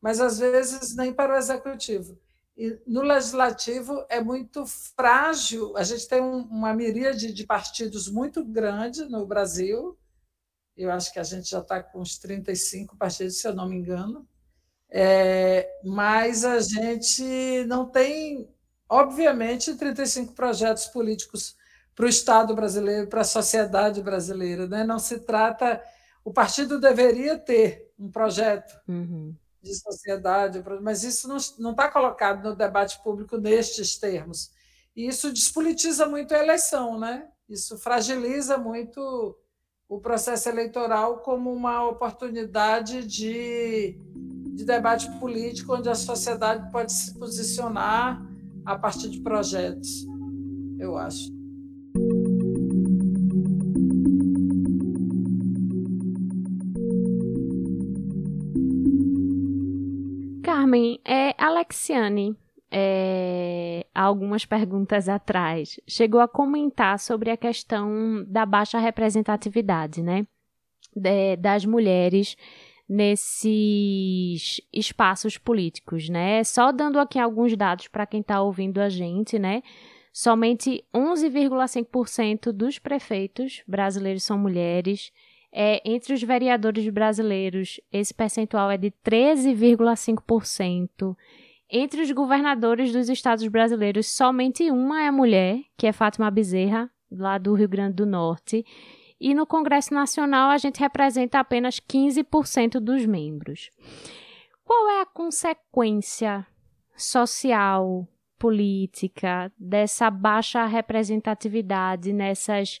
mas 0.00 0.20
às 0.20 0.38
vezes 0.38 0.94
nem 0.96 1.12
para 1.12 1.34
o 1.34 1.36
executivo. 1.36 2.18
E 2.56 2.76
no 2.86 3.02
legislativo 3.02 4.04
é 4.08 4.20
muito 4.20 4.66
frágil. 4.66 5.76
A 5.76 5.84
gente 5.84 6.08
tem 6.08 6.20
uma 6.20 6.74
miríade 6.74 7.32
de 7.32 7.46
partidos 7.46 8.08
muito 8.08 8.44
grande 8.44 9.04
no 9.04 9.24
Brasil. 9.24 9.96
Eu 10.76 10.90
acho 10.90 11.12
que 11.12 11.20
a 11.20 11.24
gente 11.24 11.48
já 11.48 11.60
está 11.60 11.80
com 11.80 12.00
uns 12.00 12.18
35 12.18 12.96
partidos, 12.96 13.40
se 13.40 13.46
eu 13.46 13.54
não 13.54 13.68
me 13.68 13.76
engano. 13.76 14.26
É, 14.90 15.68
mas 15.84 16.44
a 16.44 16.60
gente 16.60 17.64
não 17.66 17.86
tem, 17.86 18.48
obviamente, 18.88 19.74
35 19.74 20.32
projetos 20.32 20.86
políticos 20.86 21.56
para 21.94 22.06
o 22.06 22.08
Estado 22.08 22.54
brasileiro, 22.54 23.06
para 23.06 23.22
a 23.22 23.24
sociedade 23.24 24.02
brasileira. 24.02 24.66
Né? 24.66 24.84
Não 24.84 24.98
se 24.98 25.20
trata. 25.20 25.82
O 26.24 26.32
partido 26.32 26.80
deveria 26.80 27.38
ter 27.38 27.92
um 27.98 28.10
projeto 28.10 28.78
uhum. 28.88 29.34
de 29.62 29.74
sociedade, 29.74 30.62
mas 30.80 31.02
isso 31.02 31.28
não 31.58 31.70
está 31.72 31.90
colocado 31.90 32.48
no 32.48 32.56
debate 32.56 33.02
público 33.02 33.36
nestes 33.36 33.98
termos. 33.98 34.50
E 34.94 35.06
isso 35.06 35.32
despolitiza 35.32 36.06
muito 36.06 36.34
a 36.34 36.38
eleição, 36.38 36.98
né? 36.98 37.28
isso 37.48 37.78
fragiliza 37.78 38.58
muito 38.58 39.36
o 39.88 39.98
processo 39.98 40.48
eleitoral 40.50 41.20
como 41.20 41.50
uma 41.50 41.88
oportunidade 41.88 43.06
de 43.06 43.98
de 44.58 44.64
debate 44.64 45.08
político 45.20 45.76
onde 45.76 45.88
a 45.88 45.94
sociedade 45.94 46.68
pode 46.72 46.92
se 46.92 47.16
posicionar 47.16 48.20
a 48.66 48.76
partir 48.76 49.08
de 49.08 49.20
projetos. 49.20 50.04
eu 50.80 50.96
acho. 50.98 51.30
Carmen, 60.42 61.00
é 61.04 61.34
Alexiane, 61.38 62.36
é, 62.68 63.86
algumas 63.94 64.44
perguntas 64.44 65.08
atrás, 65.08 65.78
chegou 65.86 66.20
a 66.20 66.26
comentar 66.26 66.98
sobre 66.98 67.30
a 67.30 67.36
questão 67.36 68.24
da 68.26 68.44
baixa 68.44 68.80
representatividade, 68.80 70.02
né? 70.02 70.26
De, 70.96 71.36
das 71.36 71.64
mulheres 71.64 72.36
nesses 72.88 74.60
espaços 74.72 75.36
políticos, 75.36 76.08
né? 76.08 76.42
Só 76.42 76.72
dando 76.72 76.98
aqui 76.98 77.18
alguns 77.18 77.54
dados 77.56 77.88
para 77.88 78.06
quem 78.06 78.20
está 78.20 78.40
ouvindo 78.40 78.78
a 78.78 78.88
gente, 78.88 79.38
né? 79.38 79.62
Somente 80.12 80.82
11,5% 80.94 82.50
dos 82.50 82.78
prefeitos 82.78 83.62
brasileiros 83.68 84.24
são 84.24 84.38
mulheres. 84.38 85.12
É, 85.52 85.82
entre 85.84 86.14
os 86.14 86.22
vereadores 86.22 86.88
brasileiros, 86.88 87.80
esse 87.92 88.14
percentual 88.14 88.70
é 88.70 88.76
de 88.76 88.92
13,5%. 89.04 91.16
Entre 91.70 92.00
os 92.00 92.10
governadores 92.10 92.92
dos 92.92 93.10
estados 93.10 93.46
brasileiros, 93.48 94.06
somente 94.06 94.70
uma 94.70 95.02
é 95.02 95.10
mulher, 95.10 95.60
que 95.76 95.86
é 95.86 95.92
Fátima 95.92 96.30
Bezerra, 96.30 96.90
lá 97.10 97.36
do 97.36 97.52
Rio 97.52 97.68
Grande 97.68 97.96
do 97.96 98.06
Norte. 98.06 98.64
E 99.20 99.34
no 99.34 99.46
Congresso 99.46 99.92
Nacional, 99.92 100.50
a 100.50 100.58
gente 100.58 100.78
representa 100.78 101.40
apenas 101.40 101.80
15% 101.80 102.78
dos 102.78 103.04
membros. 103.04 103.70
Qual 104.64 104.88
é 104.90 105.00
a 105.00 105.06
consequência 105.06 106.46
social, 106.96 108.06
política 108.38 109.52
dessa 109.58 110.10
baixa 110.10 110.64
representatividade 110.66 112.12
nessas 112.12 112.80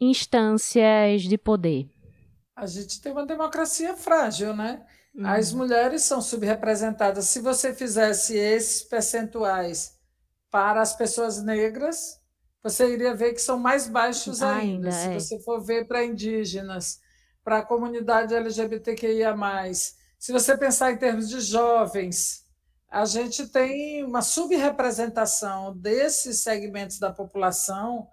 instâncias 0.00 1.22
de 1.22 1.36
poder? 1.36 1.88
A 2.56 2.66
gente 2.66 3.00
tem 3.00 3.12
uma 3.12 3.26
democracia 3.26 3.94
frágil, 3.94 4.54
né? 4.54 4.84
Uhum. 5.14 5.26
As 5.26 5.52
mulheres 5.52 6.02
são 6.02 6.22
subrepresentadas. 6.22 7.26
Se 7.26 7.40
você 7.40 7.74
fizesse 7.74 8.36
esses 8.36 8.82
percentuais 8.82 9.98
para 10.50 10.80
as 10.80 10.94
pessoas 10.94 11.42
negras, 11.42 12.21
você 12.62 12.92
iria 12.92 13.14
ver 13.14 13.32
que 13.32 13.40
são 13.40 13.58
mais 13.58 13.88
baixos 13.88 14.42
ainda. 14.42 14.88
ainda 14.88 14.92
Se 14.92 15.08
é. 15.08 15.14
você 15.18 15.40
for 15.40 15.60
ver 15.60 15.86
para 15.86 16.04
indígenas, 16.04 17.00
para 17.42 17.58
a 17.58 17.64
comunidade 17.64 18.34
LGBTQIA. 18.34 19.34
Se 20.18 20.32
você 20.32 20.56
pensar 20.56 20.92
em 20.92 20.96
termos 20.96 21.28
de 21.28 21.40
jovens, 21.40 22.46
a 22.88 23.04
gente 23.04 23.48
tem 23.48 24.04
uma 24.04 24.22
subrepresentação 24.22 25.76
desses 25.76 26.40
segmentos 26.40 26.98
da 26.98 27.10
população 27.12 28.06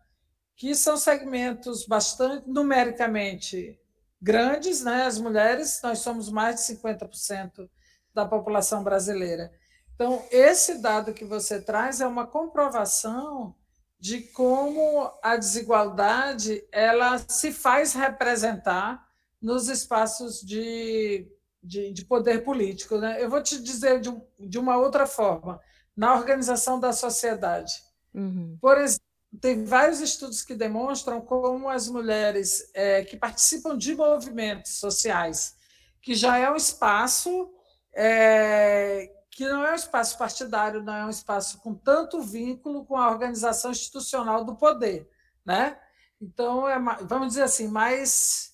que 0.56 0.74
são 0.74 0.98
segmentos 0.98 1.86
bastante 1.86 2.50
numericamente 2.50 3.80
grandes, 4.22 4.84
né? 4.84 5.04
As 5.04 5.20
mulheres, 5.20 5.80
nós 5.84 6.00
somos 6.00 6.30
mais 6.30 6.56
de 6.56 6.74
50% 6.74 7.70
da 8.14 8.26
população 8.26 8.84
brasileira. 8.84 9.52
Então, 9.94 10.24
esse 10.32 10.82
dado 10.82 11.14
que 11.14 11.24
você 11.24 11.62
traz 11.62 12.02
é 12.02 12.08
uma 12.08 12.26
comprovação 12.26 13.56
de 14.00 14.22
como 14.22 15.12
a 15.22 15.36
desigualdade 15.36 16.64
ela 16.72 17.18
se 17.28 17.52
faz 17.52 17.94
representar 17.94 19.06
nos 19.42 19.68
espaços 19.68 20.42
de, 20.42 21.28
de, 21.62 21.92
de 21.92 22.06
poder 22.06 22.44
político. 22.44 22.98
Né? 22.98 23.22
Eu 23.22 23.30
vou 23.30 23.44
te 23.44 23.62
dizer 23.62 24.00
de, 24.00 24.10
de, 24.40 24.58
uma 24.58 24.78
outra 24.78 25.06
forma, 25.06 25.60
na 25.96 26.16
organização 26.16 26.80
da 26.80 26.94
sociedade. 26.94 27.74
Uhum. 28.14 28.58
Por 28.62 28.78
exemplo, 28.78 29.04
tem 29.42 29.64
vários 29.64 30.00
estudos 30.00 30.42
que 30.42 30.56
demonstram 30.56 31.22
como 31.22 31.70
as 31.70 31.88
mulheres 31.88 32.72
é, 32.74 33.04
que 33.04 33.18
participam 33.18 33.78
de 33.78 33.96
movimentos 33.96 34.80
sociais, 34.80 35.56
que 36.02 36.16
já 36.16 36.38
é 36.38 36.50
um 36.50 36.56
espaço 36.56 37.52
é, 37.94 39.12
que 39.32 39.48
não 39.48 39.66
é 39.66 39.72
um 39.72 39.76
espaço 39.76 40.18
partidário, 40.18 40.84
não 40.84 40.94
é 40.94 41.06
um 41.06 41.10
espaço 41.10 41.60
com 41.60 41.74
tanto 41.74 42.22
vínculo 42.22 42.86
com 42.86 42.98
a 42.98 43.10
organização 43.10 43.72
institucional 43.72 44.44
do 44.44 44.56
poder, 44.56 45.10
né? 45.46 45.80
Então 46.22 46.68
é, 46.68 46.78
vamos 47.04 47.30
dizer 47.30 47.44
assim, 47.44 47.68
mais 47.68 48.54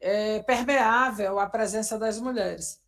é, 0.00 0.40
permeável 0.42 1.38
a 1.38 1.48
presença 1.48 1.98
das 1.98 2.18
mulheres. 2.18 2.80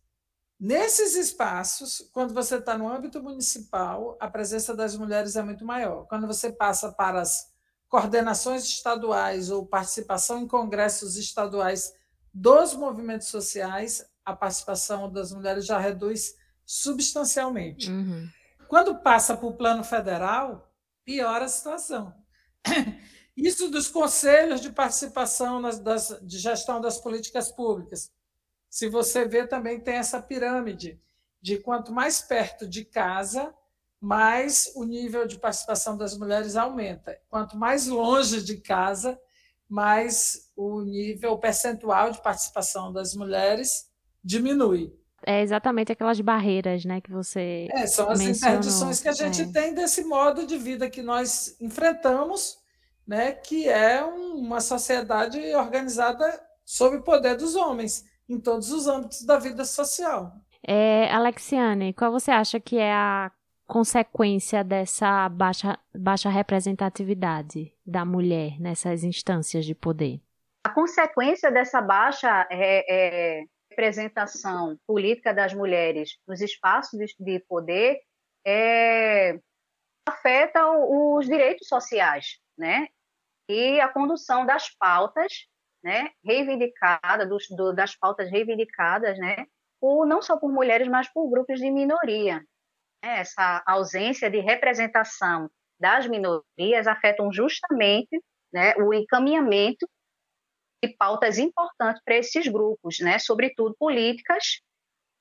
Nesses 0.59 1.15
espaços, 1.15 2.09
quando 2.13 2.33
você 2.33 2.55
está 2.55 2.77
no 2.77 2.87
âmbito 2.87 3.21
municipal, 3.21 4.17
a 4.19 4.27
presença 4.29 4.73
das 4.73 4.95
mulheres 4.95 5.35
é 5.35 5.43
muito 5.43 5.65
maior. 5.65 6.07
Quando 6.07 6.25
você 6.25 6.51
passa 6.51 6.91
para 6.93 7.21
as 7.21 7.53
coordenações 7.89 8.63
estaduais 8.63 9.49
ou 9.49 9.65
participação 9.65 10.39
em 10.39 10.47
congressos 10.47 11.17
estaduais 11.17 11.93
dos 12.33 12.73
movimentos 12.73 13.27
sociais, 13.27 14.05
a 14.25 14.35
participação 14.35 15.11
das 15.11 15.31
mulheres 15.31 15.65
já 15.65 15.77
reduz 15.77 16.35
substancialmente. 16.65 17.89
Uhum. 17.89 18.27
Quando 18.67 18.97
passa 18.99 19.37
para 19.37 19.47
o 19.47 19.55
plano 19.55 19.83
federal, 19.83 20.73
piora 21.03 21.45
a 21.45 21.49
situação. 21.49 22.13
Isso 23.37 23.69
dos 23.69 23.87
conselhos 23.87 24.61
de 24.61 24.71
participação 24.71 25.59
nas, 25.59 25.79
das, 25.79 26.17
de 26.21 26.37
gestão 26.37 26.79
das 26.79 26.97
políticas 26.97 27.51
públicas 27.51 28.11
se 28.75 28.89
você 28.89 29.25
vê, 29.25 29.47
também 29.47 29.79
tem 29.79 29.95
essa 29.95 30.21
pirâmide 30.21 31.01
de 31.41 31.57
quanto 31.57 31.93
mais 31.93 32.19
perto 32.19 32.67
de 32.67 32.83
casa, 32.83 33.55
mais 34.01 34.69
o 34.75 34.83
nível 34.83 35.25
de 35.25 35.39
participação 35.39 35.97
das 35.97 36.17
mulheres 36.17 36.57
aumenta. 36.57 37.17
Quanto 37.29 37.55
mais 37.55 37.87
longe 37.87 38.43
de 38.43 38.57
casa, 38.57 39.17
mais 39.69 40.51
o 40.57 40.81
nível 40.81 41.31
o 41.31 41.39
percentual 41.39 42.11
de 42.11 42.21
participação 42.21 42.91
das 42.91 43.15
mulheres 43.15 43.89
diminui. 44.21 44.93
É 45.25 45.41
exatamente 45.41 45.91
aquelas 45.91 46.19
barreiras, 46.21 46.85
né, 46.85 47.01
que 47.01 47.11
você 47.11 47.67
É, 47.71 47.87
são 47.87 48.09
as 48.09 48.19
mencionou. 48.19 48.57
interdições 48.59 49.01
que 49.01 49.09
a 49.09 49.13
gente 49.13 49.41
é. 49.41 49.51
tem 49.51 49.73
desse 49.73 50.03
modo 50.03 50.45
de 50.45 50.57
vida 50.57 50.89
que 50.89 51.01
nós 51.01 51.55
enfrentamos, 51.59 52.57
né, 53.07 53.31
que 53.31 53.67
é 53.67 54.03
uma 54.03 54.61
sociedade 54.61 55.39
organizada 55.55 56.41
sob 56.63 56.97
o 56.97 57.03
poder 57.03 57.35
dos 57.35 57.55
homens 57.55 58.03
em 58.27 58.39
todos 58.39 58.71
os 58.71 58.87
âmbitos 58.87 59.23
da 59.23 59.37
vida 59.37 59.65
social. 59.65 60.33
É, 60.67 61.11
Alexiane, 61.11 61.93
qual 61.93 62.11
você 62.11 62.31
acha 62.31 62.59
que 62.59 62.77
é 62.77 62.91
a 62.91 63.31
consequência 63.67 64.63
dessa 64.63 65.27
baixa, 65.29 65.77
baixa 65.93 66.29
representatividade 66.29 67.71
da 67.85 68.03
mulher 68.05 68.59
nessas 68.59 69.03
instâncias 69.03 69.65
de 69.65 69.75
poder? 69.75 70.19
A 70.63 70.69
consequência 70.69 71.51
dessa 71.51 71.81
baixa 71.81 72.47
é, 72.49 73.39
é, 73.41 73.43
representação 73.75 74.79
política 74.87 75.33
das 75.33 75.53
mulheres 75.53 76.17
nos 76.25 76.39
espaços 76.41 76.97
de, 76.97 77.13
de 77.19 77.39
poder 77.41 77.99
é, 78.47 79.37
afeta 80.07 80.71
os 80.71 81.25
direitos 81.25 81.67
sociais, 81.67 82.39
né? 82.57 82.87
E 83.49 83.79
a 83.81 83.89
condução 83.89 84.45
das 84.45 84.69
pautas 84.69 85.33
né, 85.83 86.09
reivindicada, 86.23 87.27
dos, 87.27 87.47
do, 87.49 87.73
das 87.73 87.95
pautas 87.95 88.31
reivindicadas, 88.31 89.19
né, 89.19 89.45
por, 89.79 90.07
não 90.07 90.19
só 90.19 90.35
por 90.35 90.51
mulheres, 90.51 90.87
mas 90.87 91.07
por 91.13 91.29
grupos 91.29 91.59
de 91.59 91.69
minoria. 91.69 92.43
É, 93.03 93.19
essa 93.19 93.61
ausência 93.67 94.31
de 94.31 94.39
representação 94.39 95.47
das 95.79 96.07
minorias 96.07 96.87
afetam 96.87 97.31
justamente 97.31 98.19
né, 98.51 98.73
o 98.77 98.93
encaminhamento 98.95 99.87
de 100.87 100.95
pautas 100.95 101.37
importantes 101.37 102.01
para 102.03 102.17
esses 102.17 102.47
grupos, 102.47 102.99
né, 102.99 103.19
sobretudo 103.19 103.75
políticas, 103.77 104.61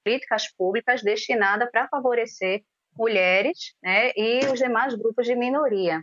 políticas 0.05 0.53
públicas 0.57 1.03
destinadas 1.03 1.71
para 1.71 1.89
favorecer 1.89 2.63
mulheres 2.97 3.75
né, 3.83 4.13
e 4.17 4.47
os 4.53 4.59
demais 4.59 4.95
grupos 4.95 5.27
de 5.27 5.35
minoria. 5.35 6.03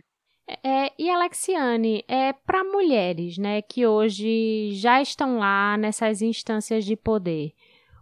É, 0.64 0.92
e 0.98 1.08
Alexiane, 1.08 2.04
é 2.08 2.32
para 2.32 2.64
mulheres, 2.64 3.38
né, 3.38 3.62
que 3.62 3.86
hoje 3.86 4.72
já 4.74 5.00
estão 5.00 5.38
lá 5.38 5.76
nessas 5.76 6.20
instâncias 6.20 6.84
de 6.84 6.96
poder. 6.96 7.52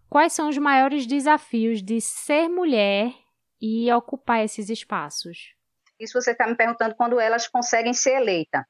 Quais 0.08 0.32
são 0.32 0.48
os 0.48 0.58
maiores 0.58 1.06
desafios 1.06 1.82
de 1.82 2.00
ser 2.00 2.48
mulher 2.48 3.12
e 3.61 3.92
ocupar 3.92 4.44
esses 4.44 4.68
espaços? 4.68 5.54
Isso 6.00 6.20
você 6.20 6.32
está 6.32 6.46
me 6.46 6.56
perguntando 6.56 6.94
quando 6.96 7.20
elas 7.20 7.46
conseguem 7.46 7.92
ser 7.92 8.14
eleitas. 8.14 8.64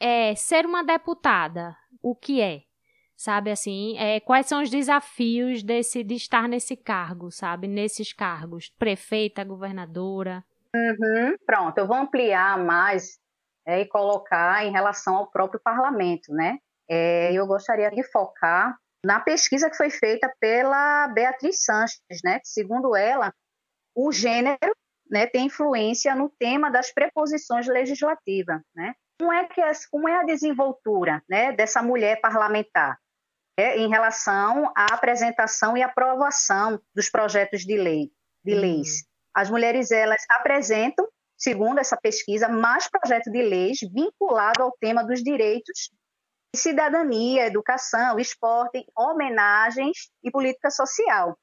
É, 0.00 0.34
ser 0.34 0.64
uma 0.64 0.82
deputada, 0.82 1.76
o 2.02 2.14
que 2.14 2.40
é? 2.40 2.62
Sabe 3.16 3.50
assim, 3.50 3.98
é, 3.98 4.18
quais 4.18 4.46
são 4.46 4.62
os 4.62 4.70
desafios 4.70 5.62
desse, 5.62 6.02
de 6.02 6.14
estar 6.14 6.48
nesse 6.48 6.74
cargo, 6.74 7.30
sabe? 7.30 7.68
Nesses 7.68 8.14
cargos, 8.14 8.70
prefeita, 8.78 9.44
governadora. 9.44 10.42
Uhum, 10.74 11.36
pronto, 11.44 11.76
eu 11.76 11.86
vou 11.86 11.96
ampliar 11.96 12.58
mais 12.58 13.18
é, 13.66 13.80
e 13.80 13.86
colocar 13.86 14.64
em 14.64 14.72
relação 14.72 15.16
ao 15.16 15.30
próprio 15.30 15.60
parlamento, 15.62 16.32
né? 16.32 16.58
É, 16.88 17.32
eu 17.34 17.46
gostaria 17.46 17.90
de 17.90 18.02
focar 18.10 18.74
na 19.04 19.20
pesquisa 19.20 19.68
que 19.68 19.76
foi 19.76 19.90
feita 19.90 20.32
pela 20.40 21.08
Beatriz 21.08 21.62
Sanches, 21.62 22.20
né? 22.24 22.40
Segundo 22.42 22.96
ela, 22.96 23.34
o 23.94 24.10
gênero 24.10 24.74
né, 25.10 25.26
ter 25.26 25.40
influência 25.40 26.14
no 26.14 26.30
tema 26.30 26.70
das 26.70 26.92
preposições 26.92 27.66
legislativas. 27.66 28.60
Né? 28.74 28.94
Como, 29.20 29.30
é 29.34 29.44
que 29.44 29.60
é, 29.60 29.70
como 29.90 30.08
é 30.08 30.16
a 30.16 30.24
desenvoltura 30.24 31.22
né, 31.28 31.52
dessa 31.52 31.82
mulher 31.82 32.22
parlamentar 32.22 32.98
né, 33.58 33.76
em 33.76 33.86
relação 33.86 34.72
à 34.74 34.94
apresentação 34.94 35.76
e 35.76 35.82
aprovação 35.82 36.80
dos 36.94 37.10
projetos 37.10 37.60
de 37.60 37.76
lei, 37.76 38.10
de 38.42 38.54
uhum. 38.54 38.60
leis? 38.60 39.04
As 39.34 39.50
mulheres 39.50 39.90
elas 39.90 40.24
apresentam, 40.30 41.06
segundo 41.36 41.78
essa 41.78 41.98
pesquisa, 41.98 42.48
mais 42.48 42.88
projetos 42.88 43.30
de 43.30 43.42
leis 43.42 43.80
vinculados 43.92 44.62
ao 44.62 44.72
tema 44.80 45.04
dos 45.04 45.22
direitos 45.22 45.90
cidadania, 46.56 47.46
educação, 47.46 48.18
esporte, 48.18 48.82
homenagens 48.96 50.10
e 50.24 50.30
política 50.30 50.70
social. 50.70 51.38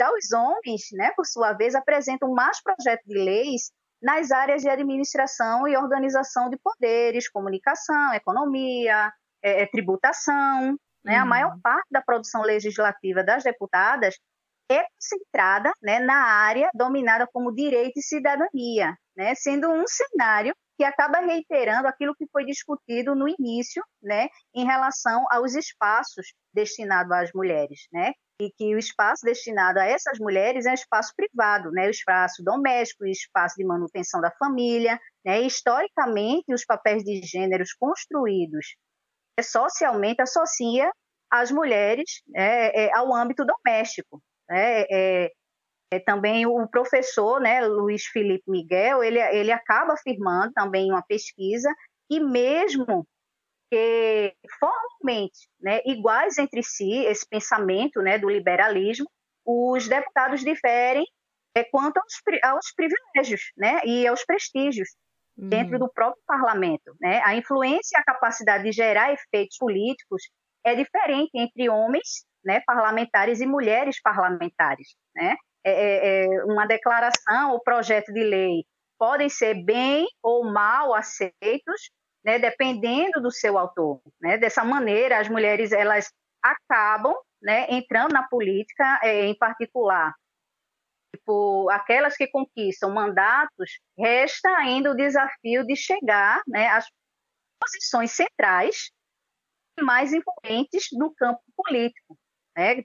Já 0.00 0.12
os 0.12 0.32
homens, 0.32 0.82
né, 0.92 1.10
por 1.16 1.26
sua 1.26 1.52
vez, 1.54 1.74
apresentam 1.74 2.32
mais 2.32 2.62
projetos 2.62 3.04
de 3.04 3.18
leis 3.18 3.72
nas 4.02 4.30
áreas 4.30 4.62
de 4.62 4.68
administração 4.68 5.66
e 5.66 5.76
organização 5.76 6.48
de 6.50 6.58
poderes, 6.58 7.28
comunicação, 7.28 8.14
economia, 8.14 9.12
é, 9.42 9.62
é, 9.62 9.66
tributação. 9.66 10.76
Né? 11.04 11.16
Uhum. 11.16 11.22
A 11.22 11.24
maior 11.24 11.58
parte 11.62 11.86
da 11.90 12.02
produção 12.02 12.42
legislativa 12.42 13.22
das 13.22 13.42
deputadas 13.44 14.16
é 14.70 14.82
concentrada 14.82 15.72
né, 15.82 16.00
na 16.00 16.16
área 16.16 16.68
dominada 16.74 17.26
como 17.32 17.54
direito 17.54 17.98
e 17.98 18.02
cidadania, 18.02 18.96
né, 19.16 19.34
sendo 19.36 19.68
um 19.70 19.84
cenário 19.86 20.54
que 20.76 20.84
acaba 20.84 21.20
reiterando 21.20 21.88
aquilo 21.88 22.14
que 22.14 22.26
foi 22.30 22.44
discutido 22.44 23.14
no 23.14 23.28
início, 23.28 23.82
né, 24.02 24.28
em 24.54 24.64
relação 24.64 25.24
aos 25.30 25.54
espaços 25.54 26.34
destinados 26.52 27.12
às 27.12 27.30
mulheres, 27.32 27.86
né, 27.92 28.12
e 28.40 28.50
que 28.50 28.74
o 28.74 28.78
espaço 28.78 29.24
destinado 29.24 29.78
a 29.78 29.84
essas 29.84 30.18
mulheres 30.18 30.66
é 30.66 30.70
um 30.70 30.74
espaço 30.74 31.12
privado, 31.16 31.70
né, 31.70 31.86
o 31.86 31.90
espaço 31.90 32.42
doméstico, 32.44 33.04
o 33.04 33.08
espaço 33.08 33.54
de 33.56 33.64
manutenção 33.64 34.20
da 34.20 34.30
família, 34.32 35.00
né, 35.24 35.40
historicamente 35.40 36.52
os 36.52 36.64
papéis 36.64 37.02
de 37.02 37.20
gêneros 37.22 37.72
construídos 37.72 38.76
é, 39.38 39.42
socialmente 39.42 40.22
associa 40.22 40.90
as 41.30 41.50
mulheres 41.50 42.22
é, 42.34 42.84
é, 42.84 42.94
ao 42.94 43.14
âmbito 43.14 43.44
doméstico, 43.44 44.22
né, 44.48 44.82
é, 44.90 45.30
é, 45.92 46.00
também 46.00 46.46
o 46.46 46.68
professor, 46.68 47.40
né, 47.40 47.66
Luiz 47.66 48.04
Felipe 48.06 48.50
Miguel, 48.50 49.02
ele, 49.02 49.18
ele 49.18 49.52
acaba 49.52 49.94
afirmando 49.94 50.52
também 50.52 50.88
em 50.88 50.90
uma 50.90 51.02
pesquisa 51.02 51.72
que 52.08 52.20
mesmo 52.20 53.06
que 53.70 54.34
formalmente 54.58 55.48
né, 55.60 55.80
iguais 55.84 56.38
entre 56.38 56.62
si, 56.62 57.04
esse 57.04 57.26
pensamento 57.28 58.00
né, 58.00 58.18
do 58.18 58.28
liberalismo, 58.28 59.06
os 59.44 59.88
deputados 59.88 60.40
diferem 60.40 61.04
é, 61.54 61.64
quanto 61.64 61.98
aos, 61.98 62.12
aos 62.44 62.72
privilégios 62.74 63.52
né, 63.56 63.80
e 63.84 64.06
aos 64.06 64.24
prestígios 64.24 64.88
uhum. 65.36 65.48
dentro 65.48 65.78
do 65.78 65.88
próprio 65.92 66.22
parlamento. 66.26 66.94
Né? 67.00 67.20
A 67.24 67.34
influência 67.34 67.96
e 67.96 68.00
a 68.00 68.04
capacidade 68.04 68.64
de 68.64 68.72
gerar 68.72 69.12
efeitos 69.12 69.56
políticos 69.58 70.22
é 70.64 70.74
diferente 70.74 71.30
entre 71.34 71.68
homens 71.68 72.24
né, 72.44 72.60
parlamentares 72.66 73.40
e 73.40 73.46
mulheres 73.46 74.00
parlamentares. 74.00 74.96
Né? 75.14 75.36
É, 75.64 75.72
é, 75.72 76.24
é 76.24 76.44
uma 76.44 76.66
declaração 76.66 77.52
ou 77.52 77.62
projeto 77.62 78.12
de 78.12 78.22
lei 78.22 78.64
podem 78.98 79.28
ser 79.28 79.54
bem 79.64 80.06
ou 80.22 80.44
mal 80.44 80.94
aceitos 80.94 81.90
né, 82.26 82.40
dependendo 82.40 83.22
do 83.22 83.30
seu 83.30 83.56
autor. 83.56 84.00
Né? 84.20 84.36
Dessa 84.36 84.64
maneira, 84.64 85.20
as 85.20 85.28
mulheres 85.28 85.70
elas 85.70 86.12
acabam 86.42 87.14
né, 87.40 87.66
entrando 87.70 88.12
na 88.12 88.26
política, 88.26 88.98
é, 89.04 89.26
em 89.26 89.38
particular, 89.38 90.12
tipo, 91.14 91.70
aquelas 91.70 92.16
que 92.16 92.26
conquistam 92.26 92.92
mandatos, 92.92 93.78
resta 93.96 94.48
ainda 94.56 94.90
o 94.90 94.96
desafio 94.96 95.64
de 95.64 95.76
chegar 95.76 96.42
né, 96.48 96.68
às 96.68 96.86
posições 97.60 98.10
centrais 98.10 98.90
mais 99.80 100.12
influentes 100.12 100.88
no 100.92 101.14
campo 101.14 101.40
político. 101.56 102.18
Né? 102.56 102.84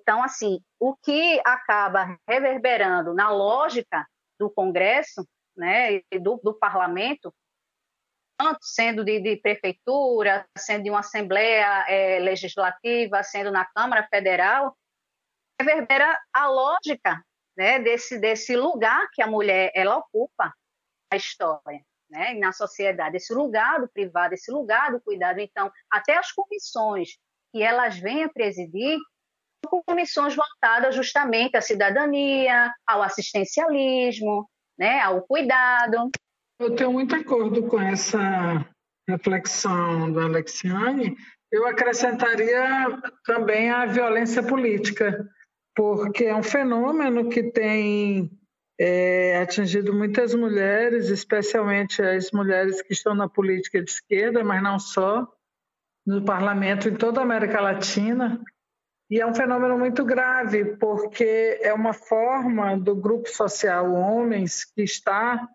Então, 0.00 0.24
assim, 0.24 0.58
o 0.80 0.96
que 0.96 1.40
acaba 1.44 2.18
reverberando 2.28 3.14
na 3.14 3.30
lógica 3.30 4.04
do 4.40 4.50
Congresso 4.50 5.24
né, 5.56 6.00
do, 6.20 6.40
do 6.42 6.54
parlamento 6.54 7.32
sendo 8.60 9.04
de, 9.04 9.20
de, 9.20 9.36
prefeitura, 9.36 10.46
sendo 10.56 10.84
de 10.84 10.90
uma 10.90 11.00
assembleia 11.00 11.84
é, 11.88 12.18
legislativa, 12.18 13.22
sendo 13.22 13.50
na 13.50 13.64
Câmara 13.64 14.06
Federal, 14.08 14.76
reverbera 15.60 16.18
a 16.32 16.48
lógica 16.48 17.22
né, 17.56 17.78
desse, 17.78 18.18
desse 18.18 18.56
lugar 18.56 19.08
que 19.12 19.22
a 19.22 19.26
mulher 19.26 19.70
ela 19.74 19.96
ocupa 19.96 20.52
na 21.10 21.16
história, 21.16 21.84
né, 22.10 22.34
na 22.34 22.52
sociedade, 22.52 23.16
esse 23.16 23.32
lugar 23.32 23.80
do 23.80 23.88
privado, 23.88 24.34
esse 24.34 24.50
lugar 24.50 24.92
do 24.92 25.00
cuidado. 25.00 25.38
Então, 25.40 25.70
até 25.90 26.16
as 26.16 26.32
comissões 26.32 27.10
que 27.52 27.62
elas 27.62 27.98
vêm 27.98 28.24
a 28.24 28.28
presidir 28.28 28.98
são 29.64 29.82
comissões 29.86 30.34
voltadas 30.34 30.94
justamente 30.94 31.56
à 31.56 31.60
cidadania, 31.60 32.72
ao 32.86 33.02
assistencialismo, 33.02 34.48
né, 34.76 35.00
ao 35.00 35.22
cuidado. 35.22 36.10
Eu 36.62 36.76
tenho 36.76 36.92
muito 36.92 37.16
acordo 37.16 37.64
com 37.64 37.80
essa 37.80 38.64
reflexão 39.08 40.12
da 40.12 40.26
Alexiane. 40.26 41.16
Eu 41.50 41.66
acrescentaria 41.66 43.02
também 43.24 43.68
a 43.68 43.84
violência 43.84 44.44
política, 44.44 45.28
porque 45.74 46.26
é 46.26 46.36
um 46.36 46.42
fenômeno 46.42 47.28
que 47.28 47.42
tem 47.42 48.30
é, 48.78 49.38
atingido 49.42 49.92
muitas 49.92 50.36
mulheres, 50.36 51.08
especialmente 51.08 52.00
as 52.00 52.30
mulheres 52.30 52.80
que 52.80 52.92
estão 52.92 53.12
na 53.12 53.28
política 53.28 53.82
de 53.82 53.90
esquerda, 53.90 54.44
mas 54.44 54.62
não 54.62 54.78
só, 54.78 55.26
no 56.06 56.24
parlamento 56.24 56.88
em 56.88 56.94
toda 56.94 57.18
a 57.18 57.24
América 57.24 57.60
Latina. 57.60 58.40
E 59.10 59.20
é 59.20 59.26
um 59.26 59.34
fenômeno 59.34 59.76
muito 59.76 60.04
grave, 60.04 60.76
porque 60.76 61.58
é 61.60 61.74
uma 61.74 61.92
forma 61.92 62.78
do 62.78 62.94
grupo 62.94 63.28
social 63.28 63.92
homens 63.92 64.64
que 64.64 64.82
está 64.82 65.48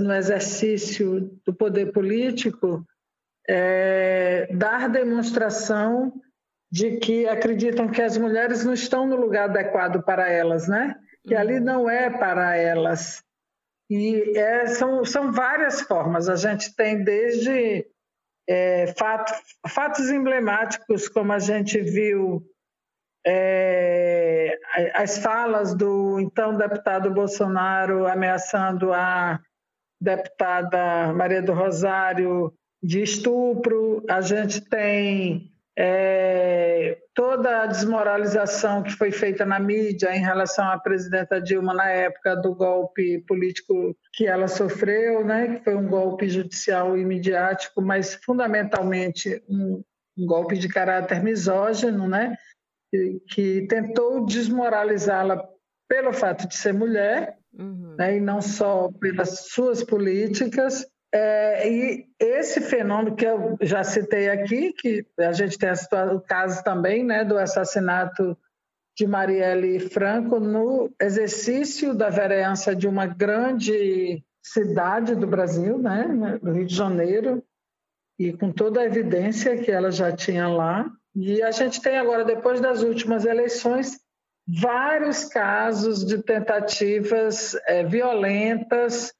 no 0.00 0.14
exercício 0.14 1.30
do 1.46 1.54
poder 1.54 1.92
político 1.92 2.84
é, 3.48 4.48
dar 4.52 4.88
demonstração 4.88 6.12
de 6.70 6.96
que 6.96 7.28
acreditam 7.28 7.88
que 7.88 8.02
as 8.02 8.16
mulheres 8.16 8.64
não 8.64 8.72
estão 8.72 9.06
no 9.06 9.16
lugar 9.16 9.48
adequado 9.48 10.02
para 10.02 10.28
elas, 10.28 10.66
né? 10.66 10.96
Que 11.24 11.34
ali 11.34 11.58
uhum. 11.58 11.64
não 11.64 11.90
é 11.90 12.10
para 12.10 12.56
elas. 12.56 13.22
E 13.88 14.36
é, 14.36 14.66
são, 14.66 15.04
são 15.04 15.30
várias 15.30 15.82
formas. 15.82 16.28
A 16.28 16.36
gente 16.36 16.74
tem 16.74 17.04
desde 17.04 17.86
é, 18.48 18.92
fato, 18.98 19.32
fatos 19.68 20.10
emblemáticos, 20.10 21.08
como 21.08 21.32
a 21.32 21.38
gente 21.38 21.80
viu 21.80 22.44
é, 23.26 24.58
as 24.94 25.18
falas 25.18 25.74
do 25.74 26.20
então 26.20 26.56
deputado 26.56 27.10
Bolsonaro 27.10 28.06
ameaçando 28.06 28.92
a 28.92 29.40
deputada 30.00 31.12
Maria 31.14 31.42
do 31.42 31.52
Rosário 31.52 32.52
de 32.82 33.02
estupro, 33.02 34.04
a 34.10 34.20
gente 34.20 34.60
tem 34.60 35.50
é, 35.76 36.98
toda 37.14 37.62
a 37.62 37.66
desmoralização 37.66 38.82
que 38.82 38.92
foi 38.92 39.10
feita 39.10 39.44
na 39.44 39.58
mídia 39.58 40.14
em 40.14 40.20
relação 40.20 40.68
à 40.68 40.78
presidenta 40.78 41.40
Dilma 41.40 41.72
na 41.72 41.90
época 41.90 42.36
do 42.36 42.54
golpe 42.54 43.18
político 43.26 43.96
que 44.12 44.26
ela 44.26 44.46
sofreu, 44.46 45.24
né, 45.24 45.56
que 45.56 45.64
foi 45.64 45.74
um 45.74 45.88
golpe 45.88 46.28
judicial 46.28 46.96
e 46.96 47.04
midiático, 47.04 47.80
mas 47.80 48.14
fundamentalmente 48.14 49.42
um, 49.48 49.82
um 50.16 50.26
golpe 50.26 50.56
de 50.56 50.68
caráter 50.68 51.22
misógino, 51.22 52.06
né, 52.06 52.36
que, 53.28 53.66
tentou 53.68 54.24
desmoralizá-la 54.24 55.42
pelo 55.88 56.12
fato 56.12 56.48
de 56.48 56.56
ser 56.56 56.72
mulher, 56.72 57.36
uhum. 57.52 57.94
né, 57.98 58.16
e 58.16 58.20
não 58.20 58.40
só 58.40 58.90
pelas 59.00 59.46
suas 59.50 59.82
políticas. 59.82 60.86
É, 61.12 61.70
e 61.70 62.06
esse 62.18 62.60
fenômeno 62.60 63.14
que 63.14 63.24
eu 63.24 63.56
já 63.60 63.84
citei 63.84 64.28
aqui, 64.28 64.72
que 64.72 65.06
a 65.20 65.32
gente 65.32 65.56
tem 65.56 65.70
o 66.12 66.20
caso 66.20 66.64
também 66.64 67.04
né, 67.04 67.24
do 67.24 67.38
assassinato 67.38 68.36
de 68.96 69.06
Marielle 69.06 69.80
Franco 69.80 70.38
no 70.38 70.92
exercício 71.00 71.94
da 71.94 72.10
vereança 72.10 72.74
de 72.74 72.86
uma 72.86 73.06
grande 73.06 74.24
cidade 74.42 75.14
do 75.14 75.26
Brasil, 75.26 75.78
né, 75.78 76.38
do 76.42 76.52
Rio 76.52 76.66
de 76.66 76.74
Janeiro, 76.74 77.42
e 78.18 78.32
com 78.32 78.52
toda 78.52 78.80
a 78.80 78.84
evidência 78.84 79.56
que 79.56 79.70
ela 79.70 79.90
já 79.90 80.12
tinha 80.12 80.46
lá. 80.46 80.90
E 81.14 81.42
a 81.42 81.50
gente 81.50 81.80
tem 81.80 81.96
agora, 81.96 82.24
depois 82.24 82.60
das 82.60 82.82
últimas 82.82 83.24
eleições, 83.24 83.98
vários 84.46 85.24
casos 85.24 86.04
de 86.04 86.22
tentativas 86.22 87.54
é, 87.66 87.84
violentas, 87.84 89.12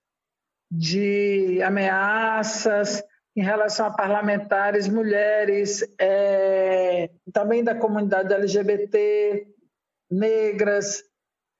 de 0.70 1.62
ameaças 1.62 3.02
em 3.36 3.42
relação 3.42 3.86
a 3.86 3.90
parlamentares, 3.92 4.88
mulheres, 4.88 5.84
é, 5.98 7.10
também 7.32 7.62
da 7.62 7.74
comunidade 7.74 8.32
LGBT, 8.32 9.46
negras, 10.10 11.02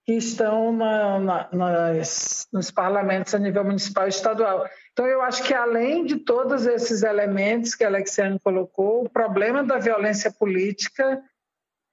que 0.05 0.12
estão 0.12 0.70
na, 0.70 1.18
na, 1.18 1.48
nas, 1.52 2.46
nos 2.52 2.70
parlamentos 2.70 3.34
a 3.34 3.38
nível 3.38 3.64
municipal 3.64 4.05
e 4.05 4.11
estadual. 4.11 4.68
Então, 4.92 5.07
eu 5.07 5.22
acho 5.22 5.42
que, 5.42 5.55
além 5.55 6.05
de 6.05 6.16
todos 6.16 6.66
esses 6.66 7.02
elementos 7.02 7.74
que 7.74 7.82
a 7.82 7.88
Alexiane 7.88 8.38
colocou, 8.38 9.05
o 9.05 9.09
problema 9.09 9.64
da 9.64 9.78
violência 9.78 10.30
política 10.30 11.22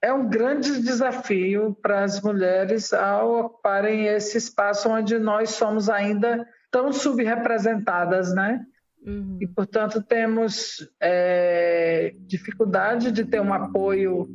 é 0.01 0.11
um 0.11 0.27
grande 0.27 0.81
desafio 0.81 1.77
para 1.81 2.03
as 2.03 2.21
mulheres 2.21 2.91
ao 2.91 3.45
ocuparem 3.45 4.07
esse 4.07 4.37
espaço 4.37 4.89
onde 4.89 5.17
nós 5.17 5.51
somos 5.51 5.89
ainda 5.89 6.45
tão 6.69 6.91
subrepresentadas, 6.91 8.33
né? 8.33 8.65
Uhum. 9.05 9.37
E, 9.39 9.47
portanto, 9.47 10.01
temos 10.01 10.87
é, 10.99 12.13
dificuldade 12.19 13.11
de 13.11 13.23
ter 13.23 13.39
um 13.39 13.53
apoio 13.53 14.27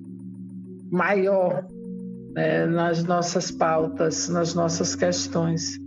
maior 0.91 1.67
né, 2.37 2.67
nas 2.67 3.03
nossas 3.03 3.51
pautas, 3.51 4.29
nas 4.29 4.55
nossas 4.55 4.95
questões. 4.95 5.79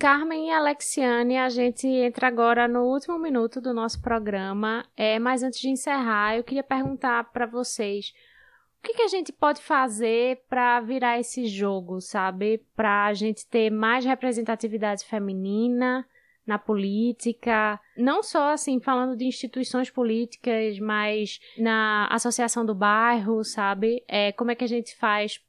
Carmen 0.00 0.48
e 0.48 0.52
Alexiane, 0.52 1.38
a 1.38 1.48
gente 1.48 1.86
entra 1.86 2.26
agora 2.26 2.66
no 2.66 2.82
último 2.82 3.18
minuto 3.18 3.60
do 3.60 3.72
nosso 3.72 4.02
programa. 4.02 4.84
É, 4.96 5.18
mas 5.20 5.44
antes 5.44 5.60
de 5.60 5.68
encerrar, 5.68 6.36
eu 6.36 6.42
queria 6.42 6.64
perguntar 6.64 7.30
para 7.32 7.46
vocês 7.46 8.12
o 8.78 8.82
que, 8.86 8.94
que, 8.94 9.02
a 9.02 9.08
gente 9.08 9.32
pode 9.32 9.60
fazer 9.62 10.44
para 10.48 10.80
virar 10.80 11.18
esse 11.18 11.46
jogo, 11.46 12.00
sabe? 12.00 12.64
Para 12.76 13.06
a 13.06 13.14
gente 13.14 13.46
ter 13.46 13.70
mais 13.70 14.04
representatividade 14.04 15.04
feminina 15.04 16.06
na 16.46 16.58
política, 16.58 17.80
não 17.96 18.22
só 18.22 18.52
assim 18.52 18.80
falando 18.80 19.16
de 19.16 19.24
instituições 19.24 19.90
políticas, 19.90 20.78
mas 20.78 21.40
na 21.58 22.06
associação 22.08 22.64
do 22.64 22.74
bairro, 22.74 23.42
sabe? 23.42 24.04
É, 24.06 24.32
como 24.32 24.50
é 24.50 24.54
que 24.54 24.64
a 24.64 24.68
gente 24.68 24.94
faz 24.96 25.40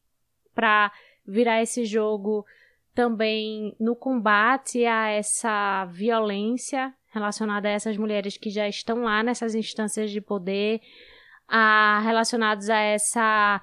para 0.55 0.91
virar 1.25 1.61
esse 1.61 1.85
jogo? 1.85 2.45
também 2.97 3.75
no 3.79 3.95
combate 3.95 4.83
a 4.83 5.09
essa 5.09 5.85
violência 5.85 6.91
relacionada 7.13 7.67
a 7.67 7.71
essas 7.71 7.95
mulheres 7.95 8.37
que 8.37 8.49
já 8.49 8.67
estão 8.67 9.03
lá 9.03 9.21
nessas 9.21 9.53
instâncias 9.53 10.09
de 10.09 10.19
poder, 10.19 10.81
a, 11.47 12.01
relacionados 12.03 12.71
a 12.71 12.79
essa 12.79 13.61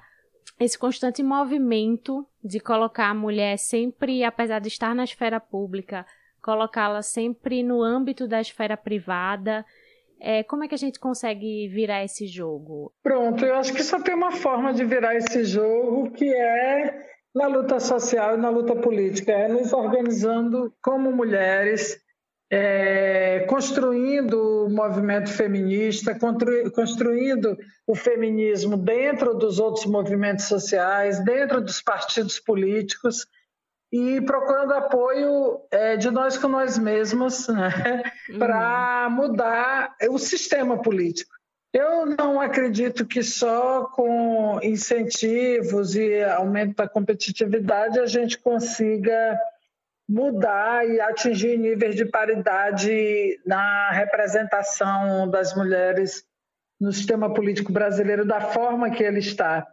esse 0.57 0.79
constante 0.79 1.21
movimento 1.21 2.25
de 2.41 2.61
colocar 2.61 3.09
a 3.09 3.13
mulher 3.13 3.57
sempre, 3.57 4.23
apesar 4.23 4.59
de 4.59 4.69
estar 4.69 4.95
na 4.95 5.03
esfera 5.03 5.37
pública, 5.37 6.05
colocá-la 6.45 7.01
sempre 7.01 7.63
no 7.63 7.81
âmbito 7.81 8.27
da 8.27 8.39
esfera 8.39 8.77
privada. 8.77 9.65
É, 10.21 10.43
como 10.43 10.63
é 10.63 10.67
que 10.67 10.75
a 10.75 10.77
gente 10.77 10.99
consegue 10.99 11.67
virar 11.69 12.03
esse 12.03 12.27
jogo? 12.27 12.93
Pronto, 13.01 13.43
eu 13.43 13.55
acho 13.55 13.73
que 13.73 13.83
só 13.83 13.99
tem 13.99 14.13
uma 14.13 14.31
forma 14.31 14.71
de 14.71 14.85
virar 14.85 15.15
esse 15.15 15.43
jogo 15.43 16.11
que 16.11 16.31
é 16.31 17.03
na 17.33 17.47
luta 17.47 17.79
social 17.79 18.35
e 18.35 18.37
na 18.37 18.49
luta 18.49 18.75
política, 18.75 19.31
é 19.31 19.47
nos 19.47 19.73
organizando 19.73 20.71
como 20.83 21.11
mulheres, 21.11 21.99
é, 22.51 23.39
construindo 23.49 24.67
o 24.67 24.69
movimento 24.69 25.31
feminista, 25.31 26.15
construindo 26.75 27.57
o 27.87 27.95
feminismo 27.95 28.77
dentro 28.77 29.33
dos 29.33 29.59
outros 29.59 29.87
movimentos 29.87 30.45
sociais, 30.45 31.23
dentro 31.25 31.59
dos 31.59 31.81
partidos 31.81 32.39
políticos 32.39 33.25
e 33.95 34.19
procurando 34.19 34.73
apoio 34.73 35.61
é, 35.71 35.95
de 35.95 36.11
nós 36.11 36.37
com 36.37 36.49
nós 36.49 36.77
mesmos 36.77 37.47
né, 37.47 38.03
uhum. 38.29 38.39
para 38.39 39.07
mudar 39.09 39.95
o 40.09 40.17
sistema 40.17 40.81
político. 40.81 41.33
Eu 41.71 42.05
não 42.05 42.41
acredito 42.41 43.05
que 43.05 43.23
só 43.23 43.85
com 43.85 44.59
incentivos 44.61 45.95
e 45.95 46.21
aumento 46.23 46.75
da 46.75 46.89
competitividade 46.89 47.97
a 47.97 48.05
gente 48.05 48.37
consiga 48.37 49.39
mudar 50.07 50.85
e 50.85 50.99
atingir 50.99 51.57
níveis 51.57 51.95
de 51.95 52.03
paridade 52.03 53.39
na 53.45 53.91
representação 53.91 55.29
das 55.29 55.55
mulheres 55.55 56.25
no 56.79 56.91
sistema 56.91 57.33
político 57.33 57.71
brasileiro 57.71 58.25
da 58.25 58.41
forma 58.41 58.89
que 58.89 59.03
ele 59.03 59.19
está. 59.19 59.65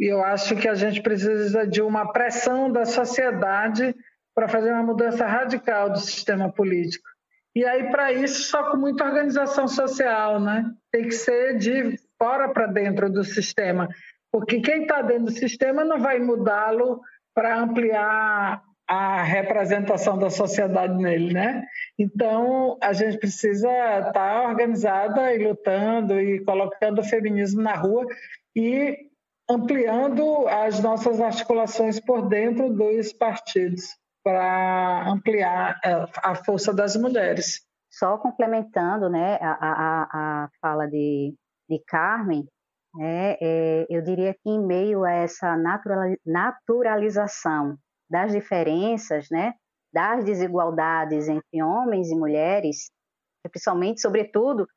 E 0.00 0.06
eu 0.06 0.24
acho 0.24 0.56
que 0.56 0.66
a 0.66 0.74
gente 0.74 1.02
precisa 1.02 1.66
de 1.66 1.82
uma 1.82 2.10
pressão 2.10 2.72
da 2.72 2.86
sociedade 2.86 3.94
para 4.34 4.48
fazer 4.48 4.72
uma 4.72 4.82
mudança 4.82 5.26
radical 5.26 5.90
do 5.90 5.98
sistema 5.98 6.50
político. 6.50 7.06
E 7.54 7.66
aí, 7.66 7.90
para 7.90 8.10
isso, 8.10 8.44
só 8.44 8.70
com 8.70 8.78
muita 8.78 9.04
organização 9.04 9.68
social, 9.68 10.40
né? 10.40 10.64
Tem 10.90 11.02
que 11.02 11.12
ser 11.14 11.58
de 11.58 11.98
fora 12.18 12.48
para 12.48 12.66
dentro 12.66 13.10
do 13.10 13.22
sistema, 13.22 13.88
porque 14.32 14.60
quem 14.60 14.82
está 14.82 15.02
dentro 15.02 15.24
do 15.24 15.32
sistema 15.32 15.84
não 15.84 15.98
vai 15.98 16.18
mudá-lo 16.18 17.02
para 17.34 17.58
ampliar 17.58 18.62
a 18.88 19.22
representação 19.22 20.18
da 20.18 20.30
sociedade 20.30 20.94
nele, 20.94 21.34
né? 21.34 21.62
Então, 21.98 22.78
a 22.82 22.94
gente 22.94 23.18
precisa 23.18 23.68
estar 23.68 24.12
tá 24.12 24.48
organizada 24.48 25.34
e 25.34 25.46
lutando 25.46 26.18
e 26.18 26.42
colocando 26.42 27.00
o 27.00 27.04
feminismo 27.04 27.60
na 27.60 27.74
rua 27.74 28.06
e 28.56 29.09
ampliando 29.50 30.46
as 30.46 30.80
nossas 30.80 31.20
articulações 31.20 31.98
por 31.98 32.28
dentro 32.28 32.72
dos 32.72 33.12
partidos 33.12 33.96
para 34.22 35.10
ampliar 35.10 35.80
a 36.22 36.34
força 36.36 36.72
das 36.72 36.94
mulheres. 36.94 37.66
Só 37.90 38.16
complementando 38.18 39.10
né, 39.10 39.36
a, 39.40 39.50
a, 39.50 40.44
a 40.44 40.48
fala 40.60 40.86
de, 40.86 41.34
de 41.68 41.82
Carmen, 41.84 42.46
é, 43.00 43.38
é, 43.40 43.86
eu 43.90 44.02
diria 44.02 44.32
que 44.34 44.48
em 44.48 44.64
meio 44.64 45.04
a 45.04 45.10
essa 45.10 45.56
naturalização 46.24 47.76
das 48.08 48.30
diferenças, 48.30 49.26
né, 49.30 49.54
das 49.92 50.24
desigualdades 50.24 51.28
entre 51.28 51.62
homens 51.62 52.08
e 52.08 52.14
mulheres, 52.14 52.90
principalmente, 53.50 54.00
sobretudo, 54.00 54.68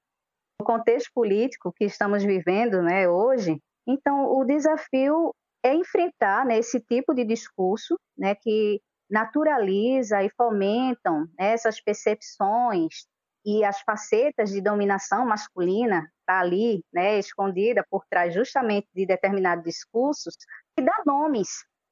no 0.60 0.66
contexto 0.66 1.12
político 1.14 1.72
que 1.76 1.86
estamos 1.86 2.24
vivendo 2.24 2.82
né, 2.82 3.08
hoje, 3.08 3.60
então 3.88 4.26
o 4.38 4.44
desafio 4.46 5.34
é 5.64 5.74
enfrentar 5.74 6.46
né, 6.46 6.58
esse 6.58 6.80
tipo 6.80 7.14
de 7.14 7.24
discurso 7.24 7.98
né, 8.18 8.36
que 8.36 8.82
naturaliza 9.10 10.24
e 10.24 10.30
fomentam 10.32 11.22
né, 11.40 11.54
essas 11.54 11.80
percepções 11.80 13.06
e 13.46 13.64
as 13.64 13.82
facetas 13.82 14.50
de 14.50 14.62
dominação 14.62 15.26
masculina 15.26 16.10
está 16.22 16.40
ali, 16.40 16.84
né, 16.94 17.20
escondida 17.20 17.86
por 17.90 18.06
trás 18.10 18.34
justamente 18.34 18.88
de 18.94 19.06
determinados 19.06 19.64
discursos 19.64 20.36
e 20.78 20.82
dá 20.82 20.94
nomes, 21.06 21.50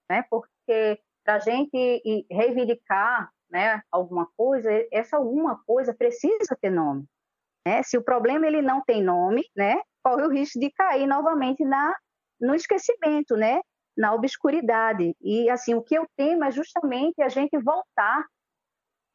né, 0.10 0.24
porque 0.30 1.00
para 1.24 1.36
a 1.36 1.40
gente 1.40 2.26
reivindicar 2.30 3.30
né, 3.50 3.82
alguma 3.92 4.28
coisa, 4.38 4.70
essa 4.92 5.18
alguma 5.18 5.62
coisa 5.66 5.94
precisa 5.94 6.58
ter 6.60 6.70
nome. 6.70 7.06
Né? 7.68 7.84
Se 7.84 7.98
o 7.98 8.04
problema 8.04 8.48
ele 8.48 8.62
não 8.62 8.82
tem 8.82 9.04
nome, 9.04 9.44
né, 9.56 9.80
corre 10.04 10.24
o 10.24 10.30
risco 10.30 10.60
de 10.60 10.72
cair 10.72 11.08
novamente 11.08 11.64
na, 11.64 11.96
no 12.40 12.56
esquecimento, 12.56 13.36
né? 13.36 13.62
na 13.96 14.14
obscuridade. 14.14 15.16
E 15.22 15.50
assim, 15.50 15.74
o 15.74 15.82
que 15.82 15.96
eu 15.96 16.08
temo 16.16 16.44
é 16.44 16.52
justamente 16.52 17.22
a 17.22 17.30
gente 17.30 17.58
voltar 17.58 18.26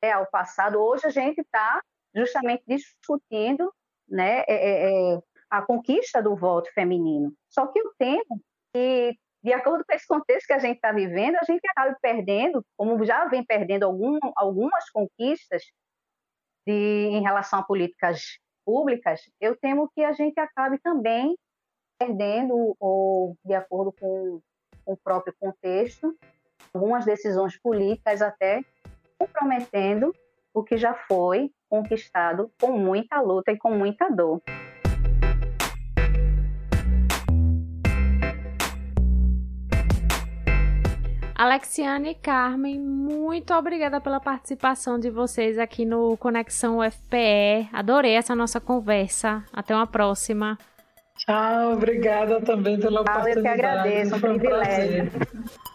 é, 0.03 0.13
ao 0.13 0.27
passado. 0.31 0.79
Hoje 0.79 1.07
a 1.07 1.11
gente 1.11 1.41
está 1.41 1.83
justamente 2.15 2.63
discutindo 2.67 3.73
né, 4.09 4.41
é, 4.41 4.45
é, 4.49 5.15
é, 5.15 5.19
a 5.51 5.63
conquista 5.63 6.23
do 6.23 6.37
voto 6.37 6.71
feminino. 6.73 7.33
Só 7.49 7.67
que 7.67 7.81
eu 7.81 7.93
temo 7.99 8.41
que, 8.73 9.17
de 9.43 9.53
acordo 9.53 9.85
com 9.87 9.95
esse 9.95 10.07
contexto 10.07 10.47
que 10.47 10.53
a 10.53 10.59
gente 10.59 10.77
está 10.77 10.93
vivendo, 10.93 11.37
a 11.37 11.45
gente 11.45 11.67
acabe 11.69 11.97
perdendo, 12.01 12.65
como 12.77 13.05
já 13.05 13.27
vem 13.27 13.45
perdendo 13.45 13.85
algum, 13.85 14.19
algumas 14.37 14.89
conquistas 14.91 15.63
de, 16.67 16.73
em 16.73 17.23
relação 17.23 17.61
a 17.61 17.65
políticas 17.65 18.39
públicas, 18.67 19.21
eu 19.41 19.57
temo 19.57 19.89
que 19.95 20.03
a 20.03 20.13
gente 20.13 20.39
acabe 20.41 20.79
também 20.79 21.39
perdendo, 21.97 22.77
ou 22.81 23.37
de 23.45 23.55
acordo 23.55 23.93
com 23.93 24.43
o 24.85 24.97
próprio 24.97 25.35
contexto, 25.39 26.15
algumas 26.75 27.05
decisões 27.05 27.57
políticas 27.59 28.21
até 28.21 28.63
comprometendo 29.17 30.13
o 30.53 30.63
que 30.63 30.77
já 30.77 30.95
foi 30.95 31.51
conquistado 31.69 32.51
com 32.61 32.73
muita 32.73 33.21
luta 33.21 33.53
e 33.53 33.59
com 33.59 33.71
muita 33.71 34.11
dor. 34.11 34.43
Alexiane 41.39 42.13
e 42.13 42.15
Carmen, 42.15 42.81
muito 42.81 43.53
obrigada 43.53 44.01
pela 44.01 44.19
participação 44.19 44.99
de 44.99 45.11
vocês 45.11 45.59
aqui 45.59 45.85
no 45.85 46.17
Conexão 46.17 46.79
UFPE. 46.79 47.69
Adorei 47.75 48.13
essa 48.13 48.35
nossa 48.35 48.59
conversa. 48.59 49.45
Até 49.53 49.75
uma 49.75 49.87
próxima. 49.87 50.57
Tchau, 51.19 51.75
obrigada 51.75 52.41
também 52.41 52.81
pela 52.81 53.05
Tchau, 53.05 53.15
oportunidade. 53.15 53.39
Eu 53.39 53.43
que 53.43 53.49
agradeço, 53.49 54.17
um 54.17 54.21
privilégio. 54.21 55.05
Um 55.05 55.67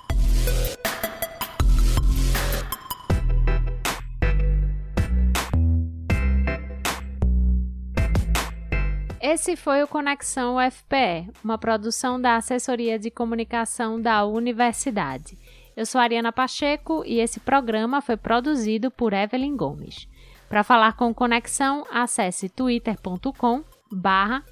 Esse 9.22 9.56
foi 9.56 9.84
o 9.84 9.88
Conexão 9.88 10.58
UFPE, 10.58 11.30
uma 11.44 11.56
produção 11.56 12.20
da 12.20 12.38
Assessoria 12.38 12.98
de 12.98 13.12
Comunicação 13.12 14.02
da 14.02 14.26
Universidade. 14.26 15.38
Eu 15.76 15.86
sou 15.86 16.02
Ariana 16.02 16.32
Pacheco 16.32 17.04
e 17.06 17.20
esse 17.20 17.40
programa 17.40 18.02
foi 18.02 18.18
produzido 18.18 18.92
por 18.92 19.14
Evelyn 19.14 19.56
Gomes. 19.56 20.08
Para 20.50 20.64
falar 20.64 20.94
com 20.98 21.14
Conexão, 21.14 21.86
acesse 21.90 22.50
twitter.com 22.50 23.64
barra. 23.92 24.44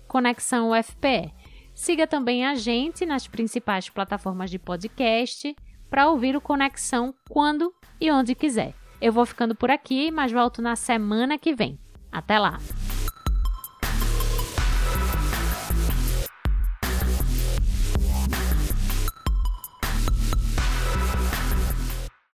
Siga 1.73 2.07
também 2.07 2.45
a 2.45 2.55
gente 2.55 3.05
nas 3.05 3.27
principais 3.27 3.89
plataformas 3.89 4.49
de 4.49 4.59
podcast 4.59 5.55
para 5.89 6.09
ouvir 6.09 6.35
o 6.35 6.41
Conexão 6.41 7.13
quando 7.29 7.73
e 7.99 8.11
onde 8.11 8.35
quiser. 8.35 8.73
Eu 9.01 9.13
vou 9.13 9.25
ficando 9.25 9.55
por 9.55 9.71
aqui, 9.71 10.11
mas 10.11 10.31
volto 10.31 10.61
na 10.61 10.75
semana 10.75 11.37
que 11.37 11.53
vem. 11.53 11.79
Até 12.11 12.37
lá! 12.37 12.57